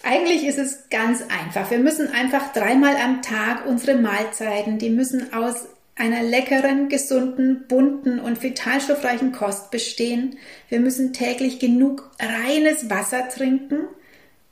Eigentlich 0.03 0.45
ist 0.45 0.57
es 0.57 0.89
ganz 0.89 1.21
einfach. 1.21 1.69
Wir 1.69 1.77
müssen 1.77 2.11
einfach 2.11 2.51
dreimal 2.53 2.95
am 2.95 3.21
Tag 3.21 3.67
unsere 3.67 3.95
Mahlzeiten, 3.95 4.79
die 4.79 4.89
müssen 4.89 5.31
aus 5.33 5.67
einer 5.95 6.23
leckeren, 6.23 6.89
gesunden, 6.89 7.65
bunten 7.67 8.19
und 8.19 8.41
vitalstoffreichen 8.41 9.33
Kost 9.33 9.69
bestehen. 9.69 10.37
Wir 10.69 10.79
müssen 10.79 11.13
täglich 11.13 11.59
genug 11.59 12.09
reines 12.19 12.89
Wasser 12.89 13.29
trinken, 13.29 13.81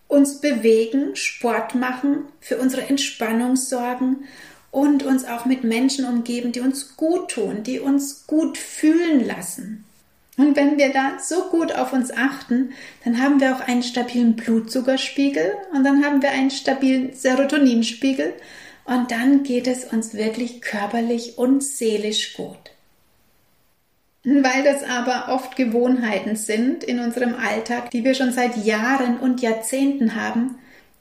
uns 0.08 0.42
bewegen, 0.42 1.16
Sport 1.16 1.74
machen, 1.74 2.26
für 2.40 2.58
unsere 2.58 2.84
Entspannung 2.84 3.56
sorgen 3.56 4.26
und 4.72 5.04
uns 5.04 5.26
auch 5.26 5.46
mit 5.46 5.64
Menschen 5.64 6.06
umgeben, 6.06 6.52
die 6.52 6.60
uns 6.60 6.96
gut 6.96 7.32
tun, 7.32 7.64
die 7.64 7.80
uns 7.80 8.28
gut 8.28 8.58
fühlen 8.58 9.26
lassen. 9.26 9.86
Und 10.38 10.56
wenn 10.56 10.78
wir 10.78 10.94
da 10.94 11.20
so 11.20 11.50
gut 11.50 11.74
auf 11.76 11.92
uns 11.92 12.12
achten, 12.12 12.72
dann 13.04 13.22
haben 13.22 13.42
wir 13.42 13.56
auch 13.56 13.60
einen 13.60 13.84
stabilen 13.84 14.38
Blutzuckerspiegel 14.38 15.54
und 15.74 15.84
dann 15.84 16.06
haben 16.06 16.22
wir 16.22 16.32
einen 16.32 16.50
stabilen 16.50 17.14
Serotoninspiegel 17.14 18.34
und 18.86 19.12
dann 19.12 19.44
geht 19.44 19.68
es 19.68 19.84
uns 19.84 20.14
wirklich 20.14 20.62
körperlich 20.62 21.38
und 21.38 21.62
seelisch 21.62 22.36
gut. 22.36 22.72
Weil 24.24 24.64
das 24.64 24.84
aber 24.84 25.34
oft 25.34 25.56
Gewohnheiten 25.56 26.36
sind 26.36 26.86
in 26.86 27.00
unserem 27.00 27.36
Alltag, 27.36 27.92
die 27.92 28.04
wir 28.04 28.14
schon 28.14 28.32
seit 28.32 28.58
Jahren 28.58 29.20
und 29.20 29.42
Jahrzehnten 29.42 30.16
haben, 30.16 30.58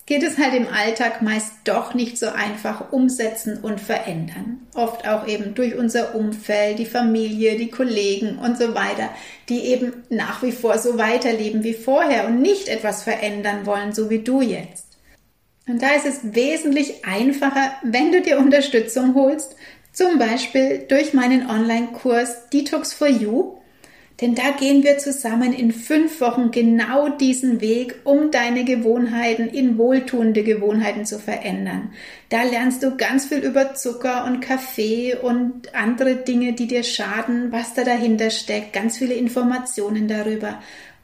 geht 0.08 0.22
es 0.22 0.38
halt 0.38 0.54
im 0.54 0.66
Alltag 0.68 1.20
meist 1.20 1.52
doch 1.64 1.92
nicht 1.92 2.16
so 2.16 2.28
einfach 2.28 2.92
umsetzen 2.92 3.58
und 3.60 3.78
verändern. 3.78 4.66
Oft 4.74 5.06
auch 5.06 5.28
eben 5.28 5.54
durch 5.54 5.76
unser 5.76 6.14
Umfeld, 6.14 6.78
die 6.78 6.86
Familie, 6.86 7.58
die 7.58 7.70
Kollegen 7.70 8.38
und 8.38 8.56
so 8.56 8.74
weiter, 8.74 9.10
die 9.50 9.66
eben 9.66 9.92
nach 10.08 10.42
wie 10.42 10.52
vor 10.52 10.78
so 10.78 10.96
weiterleben 10.96 11.62
wie 11.62 11.74
vorher 11.74 12.26
und 12.26 12.40
nicht 12.40 12.68
etwas 12.68 13.02
verändern 13.02 13.66
wollen, 13.66 13.92
so 13.92 14.08
wie 14.08 14.20
du 14.20 14.40
jetzt. 14.40 14.86
Und 15.68 15.82
da 15.82 15.90
ist 15.90 16.06
es 16.06 16.34
wesentlich 16.34 17.04
einfacher, 17.04 17.72
wenn 17.82 18.10
du 18.10 18.22
dir 18.22 18.38
Unterstützung 18.38 19.14
holst, 19.14 19.56
zum 19.92 20.18
Beispiel 20.18 20.86
durch 20.88 21.12
meinen 21.12 21.50
Online-Kurs 21.50 22.48
Detox 22.48 22.94
for 22.94 23.08
You, 23.08 23.57
denn 24.20 24.34
da 24.34 24.50
gehen 24.50 24.82
wir 24.82 24.98
zusammen 24.98 25.52
in 25.52 25.70
fünf 25.70 26.20
Wochen 26.20 26.50
genau 26.50 27.08
diesen 27.08 27.60
Weg, 27.60 28.00
um 28.02 28.32
deine 28.32 28.64
Gewohnheiten 28.64 29.48
in 29.48 29.78
wohltuende 29.78 30.42
Gewohnheiten 30.42 31.06
zu 31.06 31.20
verändern. 31.20 31.92
Da 32.28 32.42
lernst 32.42 32.82
du 32.82 32.96
ganz 32.96 33.26
viel 33.26 33.38
über 33.38 33.74
Zucker 33.74 34.24
und 34.24 34.40
Kaffee 34.40 35.14
und 35.14 35.72
andere 35.72 36.16
Dinge, 36.16 36.52
die 36.54 36.66
dir 36.66 36.82
schaden, 36.82 37.52
was 37.52 37.74
da 37.74 37.84
dahinter 37.84 38.30
steckt, 38.30 38.72
ganz 38.72 38.98
viele 38.98 39.14
Informationen 39.14 40.08
darüber 40.08 40.60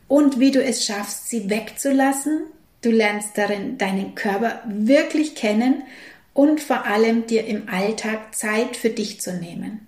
und 0.08 0.40
wie 0.40 0.50
du 0.50 0.62
es 0.62 0.84
schaffst, 0.84 1.28
sie 1.28 1.48
wegzulassen. 1.48 2.42
Du 2.82 2.90
lernst 2.90 3.38
darin 3.38 3.78
deinen 3.78 4.16
Körper 4.16 4.60
wirklich 4.66 5.36
kennen 5.36 5.84
und 6.34 6.60
vor 6.60 6.84
allem 6.84 7.26
dir 7.26 7.46
im 7.46 7.68
Alltag 7.68 8.34
Zeit 8.34 8.76
für 8.76 8.90
dich 8.90 9.20
zu 9.20 9.32
nehmen. 9.32 9.86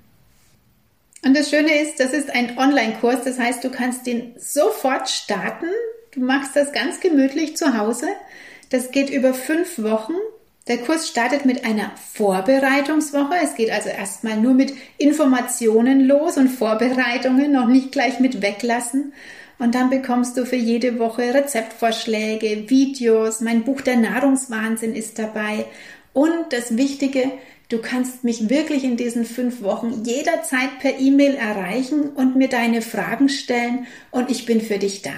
Und 1.26 1.36
das 1.36 1.50
Schöne 1.50 1.82
ist, 1.82 1.98
das 1.98 2.12
ist 2.12 2.32
ein 2.32 2.56
Online-Kurs, 2.56 3.24
das 3.24 3.36
heißt, 3.36 3.64
du 3.64 3.68
kannst 3.68 4.06
den 4.06 4.34
sofort 4.38 5.08
starten. 5.08 5.66
Du 6.12 6.20
machst 6.20 6.54
das 6.54 6.70
ganz 6.70 7.00
gemütlich 7.00 7.56
zu 7.56 7.76
Hause. 7.76 8.06
Das 8.70 8.92
geht 8.92 9.10
über 9.10 9.34
fünf 9.34 9.82
Wochen. 9.82 10.14
Der 10.68 10.78
Kurs 10.78 11.08
startet 11.08 11.44
mit 11.44 11.64
einer 11.64 11.90
Vorbereitungswoche. 12.12 13.34
Es 13.42 13.56
geht 13.56 13.72
also 13.72 13.88
erstmal 13.88 14.36
nur 14.36 14.54
mit 14.54 14.72
Informationen 14.98 16.06
los 16.06 16.36
und 16.36 16.46
Vorbereitungen, 16.46 17.50
noch 17.50 17.66
nicht 17.66 17.90
gleich 17.90 18.20
mit 18.20 18.40
weglassen. 18.40 19.12
Und 19.58 19.74
dann 19.74 19.90
bekommst 19.90 20.36
du 20.36 20.46
für 20.46 20.54
jede 20.54 21.00
Woche 21.00 21.34
Rezeptvorschläge, 21.34 22.70
Videos, 22.70 23.40
mein 23.40 23.64
Buch 23.64 23.80
Der 23.80 23.96
Nahrungswahnsinn 23.96 24.94
ist 24.94 25.18
dabei. 25.18 25.64
Und 26.12 26.52
das 26.52 26.76
Wichtige, 26.76 27.32
Du 27.68 27.78
kannst 27.78 28.22
mich 28.22 28.48
wirklich 28.48 28.84
in 28.84 28.96
diesen 28.96 29.24
fünf 29.24 29.62
Wochen 29.62 30.04
jederzeit 30.04 30.78
per 30.78 31.00
E-Mail 31.00 31.34
erreichen 31.34 32.10
und 32.10 32.36
mir 32.36 32.48
deine 32.48 32.80
Fragen 32.80 33.28
stellen 33.28 33.86
und 34.12 34.30
ich 34.30 34.46
bin 34.46 34.60
für 34.60 34.78
dich 34.78 35.02
da. 35.02 35.14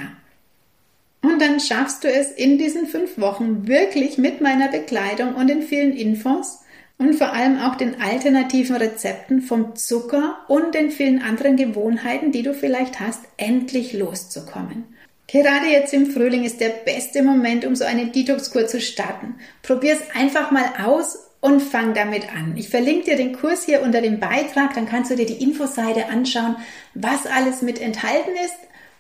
Und 1.21 1.43
dann 1.43 1.61
schaffst 1.61 2.05
du 2.05 2.09
es 2.09 2.31
in 2.31 2.57
diesen 2.57 2.87
fünf 2.87 3.19
Wochen 3.19 3.67
wirklich 3.67 4.17
mit 4.17 4.41
meiner 4.41 4.69
Bekleidung 4.69 5.35
und 5.35 5.49
den 5.49 5.63
vielen 5.63 5.93
Infos 5.93 6.61
und 6.97 7.15
vor 7.15 7.33
allem 7.33 7.59
auch 7.59 7.75
den 7.75 8.01
alternativen 8.01 8.77
Rezepten 8.77 9.43
vom 9.43 9.77
Zucker 9.77 10.39
und 10.49 10.75
den 10.75 10.91
vielen 10.91 11.21
anderen 11.21 11.57
Gewohnheiten, 11.57 12.33
die 12.33 12.43
du 12.43 12.55
vielleicht 12.55 12.99
hast, 12.99 13.21
endlich 13.37 13.93
loszukommen. 13.93 14.85
Gerade 15.27 15.67
jetzt 15.67 15.93
im 15.93 16.07
Frühling 16.07 16.45
ist 16.45 16.61
der 16.61 16.71
beste 16.71 17.23
Moment, 17.23 17.67
um 17.67 17.77
so 17.77 17.85
eine 17.85 18.07
Detox-Kur 18.07 18.67
zu 18.67 18.81
starten. 18.81 19.35
Probier 19.63 19.93
es 19.93 20.17
einfach 20.17 20.51
mal 20.51 20.65
aus 20.83 21.28
und 21.41 21.61
fang 21.61 21.95
damit 21.95 22.33
an. 22.35 22.57
Ich 22.57 22.69
verlinke 22.69 23.11
dir 23.11 23.17
den 23.17 23.33
Kurs 23.33 23.65
hier 23.65 23.83
unter 23.83 24.01
dem 24.01 24.21
Beitrag, 24.21 24.75
dann 24.75 24.87
kannst 24.87 25.11
du 25.11 25.17
dir 25.17 25.27
die 25.27 25.43
Infoseite 25.43 26.07
anschauen, 26.07 26.57
was 26.95 27.27
alles 27.27 27.63
mit 27.63 27.81
enthalten 27.81 28.33
ist 28.45 28.57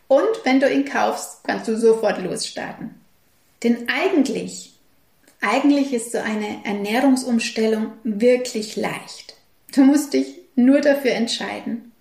und 0.07 0.44
wenn 0.44 0.61
du 0.61 0.72
ihn 0.72 0.85
kaufst, 0.85 1.44
kannst 1.44 1.68
du 1.68 1.77
sofort 1.77 2.22
losstarten. 2.22 2.94
Denn 3.62 3.88
eigentlich, 3.88 4.72
eigentlich 5.40 5.92
ist 5.92 6.12
so 6.12 6.18
eine 6.18 6.64
Ernährungsumstellung 6.64 7.92
wirklich 8.05 8.77
leicht. 8.77 9.35
Du 9.74 9.83
musst 9.83 10.14
dich 10.14 10.35
nur 10.55 10.81
dafür 10.81 11.12
entscheiden. 11.12 11.92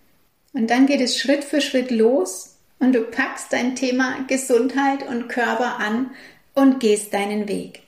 Und 0.54 0.69
dann 0.69 0.88
geht 0.88 1.02
es 1.02 1.17
Schritt 1.17 1.43
für 1.43 1.62
Schritt 1.62 1.91
los 1.91 2.56
und 2.80 2.93
du 2.93 3.02
packst 3.02 3.54
dein 3.54 3.76
Thema 3.76 4.26
Gesundheit 4.28 5.08
und 5.08 5.28
Körper 5.28 5.78
an 5.80 6.12
und 6.54 6.80
gehst 6.80 7.13
deinen 7.13 7.47
Weg. 7.47 7.84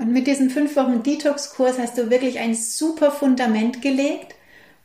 Und 0.00 0.14
mit 0.14 0.26
diesem 0.26 0.48
fünf 0.48 0.76
Wochen 0.76 1.02
Detox-Kurs 1.02 1.78
hast 1.78 1.98
du 1.98 2.08
wirklich 2.10 2.38
ein 2.38 2.54
super 2.54 3.10
Fundament 3.10 3.82
gelegt. 3.82 4.34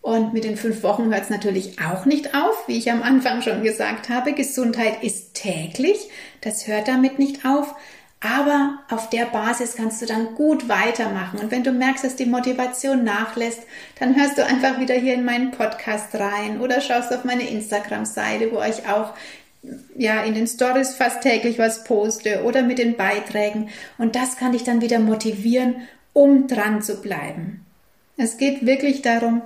Und 0.02 0.34
mit 0.34 0.44
den 0.44 0.58
fünf 0.58 0.84
Wochen 0.84 1.06
hört 1.06 1.24
es 1.24 1.30
natürlich 1.30 1.80
auch 1.80 2.06
nicht 2.06 2.36
auf, 2.36 2.68
wie 2.68 2.78
ich 2.78 2.92
am 2.92 3.02
Anfang 3.02 3.42
schon 3.42 3.64
gesagt 3.64 4.10
habe. 4.10 4.34
Gesundheit 4.34 5.02
ist 5.04 5.34
täglich. 5.34 6.10
Das 6.42 6.68
hört 6.68 6.90
damit 6.90 7.18
nicht 7.18 7.46
auf. 7.46 7.74
Aber 8.20 8.80
auf 8.90 9.10
der 9.10 9.26
Basis 9.26 9.76
kannst 9.78 10.02
du 10.02 10.06
dann 10.06 10.36
gut 10.36 10.68
weitermachen. 10.68 11.40
Und 11.40 11.50
wenn 11.50 11.64
du 11.64 11.72
merkst, 11.72 12.04
dass 12.04 12.18
die 12.18 12.26
Motivation 12.26 13.06
nachlässt, 13.06 13.62
dann 14.00 14.18
hörst 14.18 14.38
du 14.38 14.46
einfach 14.46 14.80
wieder 14.80 14.96
hier 14.96 15.14
in 15.14 15.24
meinen 15.24 15.52
Podcast 15.52 16.14
rein 16.16 16.60
oder 16.60 16.82
schaust 16.82 17.14
auf 17.14 17.24
meine 17.24 17.50
Instagram-Seite, 17.50 18.52
wo 18.52 18.62
ich 18.62 18.86
auch 18.88 19.14
ja 19.98 20.24
in 20.24 20.34
den 20.34 20.48
Stories 20.48 20.96
fast 20.96 21.22
täglich 21.22 21.60
was 21.60 21.84
poste 21.84 22.44
oder 22.44 22.64
mit 22.64 22.80
den 22.80 22.96
Beiträgen 22.96 23.70
und 23.98 24.16
das 24.16 24.38
kann 24.38 24.52
dich 24.52 24.64
dann 24.64 24.82
wieder 24.82 25.00
motivieren, 25.00 25.76
um 26.14 26.48
dran 26.48 26.82
zu 26.82 27.02
bleiben. 27.02 27.66
Es 28.18 28.38
geht 28.38 28.66
wirklich 28.66 29.02
darum, 29.02 29.42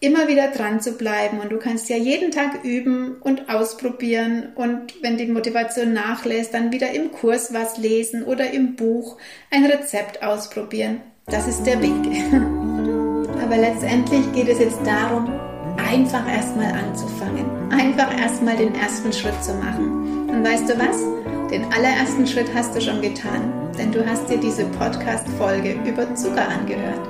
immer 0.00 0.28
wieder 0.28 0.48
dran 0.48 0.80
zu 0.80 0.92
bleiben 0.92 1.40
und 1.40 1.50
du 1.50 1.58
kannst 1.58 1.88
ja 1.88 1.96
jeden 1.96 2.30
Tag 2.30 2.64
üben 2.64 3.16
und 3.20 3.50
ausprobieren 3.50 4.52
und 4.54 5.02
wenn 5.02 5.16
die 5.16 5.26
Motivation 5.26 5.92
nachlässt, 5.92 6.54
dann 6.54 6.72
wieder 6.72 6.92
im 6.92 7.10
Kurs 7.10 7.52
was 7.52 7.78
lesen 7.78 8.22
oder 8.22 8.50
im 8.52 8.76
Buch 8.76 9.16
ein 9.50 9.64
Rezept 9.64 10.22
ausprobieren. 10.22 11.00
Das 11.26 11.48
ist 11.48 11.64
der 11.64 11.82
Weg. 11.82 11.90
Aber 13.42 13.56
letztendlich 13.56 14.32
geht 14.32 14.48
es 14.48 14.58
jetzt 14.60 14.80
darum, 14.84 15.28
einfach 15.76 16.26
erstmal 16.30 16.72
anzufangen, 16.72 17.57
einfach 17.70 18.16
erstmal 18.18 18.56
den 18.56 18.74
ersten 18.74 19.12
Schritt 19.12 19.42
zu 19.42 19.54
machen. 19.54 20.28
Und 20.28 20.44
weißt 20.44 20.68
du 20.68 20.78
was? 20.78 21.02
Den 21.50 21.64
allerersten 21.72 22.26
Schritt 22.26 22.50
hast 22.54 22.74
du 22.74 22.80
schon 22.80 23.00
getan, 23.00 23.52
denn 23.78 23.90
du 23.90 24.06
hast 24.06 24.28
dir 24.28 24.38
diese 24.38 24.64
Podcast-Folge 24.66 25.78
über 25.86 26.14
Zucker 26.14 26.46
angehört. 26.48 27.00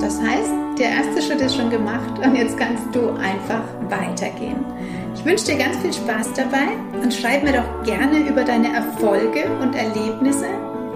Das 0.00 0.20
heißt, 0.20 0.52
der 0.78 0.90
erste 0.90 1.22
Schritt 1.22 1.40
ist 1.40 1.56
schon 1.56 1.70
gemacht 1.70 2.18
und 2.24 2.36
jetzt 2.36 2.56
kannst 2.58 2.94
du 2.94 3.10
einfach 3.12 3.64
weitergehen. 3.88 4.64
Ich 5.14 5.24
wünsche 5.24 5.46
dir 5.46 5.56
ganz 5.56 5.78
viel 5.78 5.92
Spaß 5.92 6.34
dabei 6.34 6.68
und 7.02 7.12
schreib 7.12 7.42
mir 7.42 7.54
doch 7.54 7.82
gerne 7.84 8.18
über 8.18 8.44
deine 8.44 8.72
Erfolge 8.72 9.44
und 9.60 9.74
Erlebnisse 9.74 10.46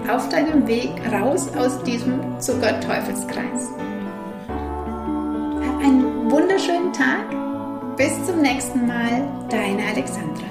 auf 0.07 0.29
deinem 0.29 0.67
Weg 0.67 0.91
raus 1.11 1.49
aus 1.57 1.81
diesem 1.83 2.39
Zuckerteufelskreis. 2.39 3.69
Hab 4.47 5.79
einen 5.83 6.31
wunderschönen 6.31 6.93
Tag. 6.93 7.40
Bis 8.01 8.25
zum 8.25 8.41
nächsten 8.41 8.87
Mal, 8.87 9.21
deine 9.47 9.85
Alexandra. 9.85 10.50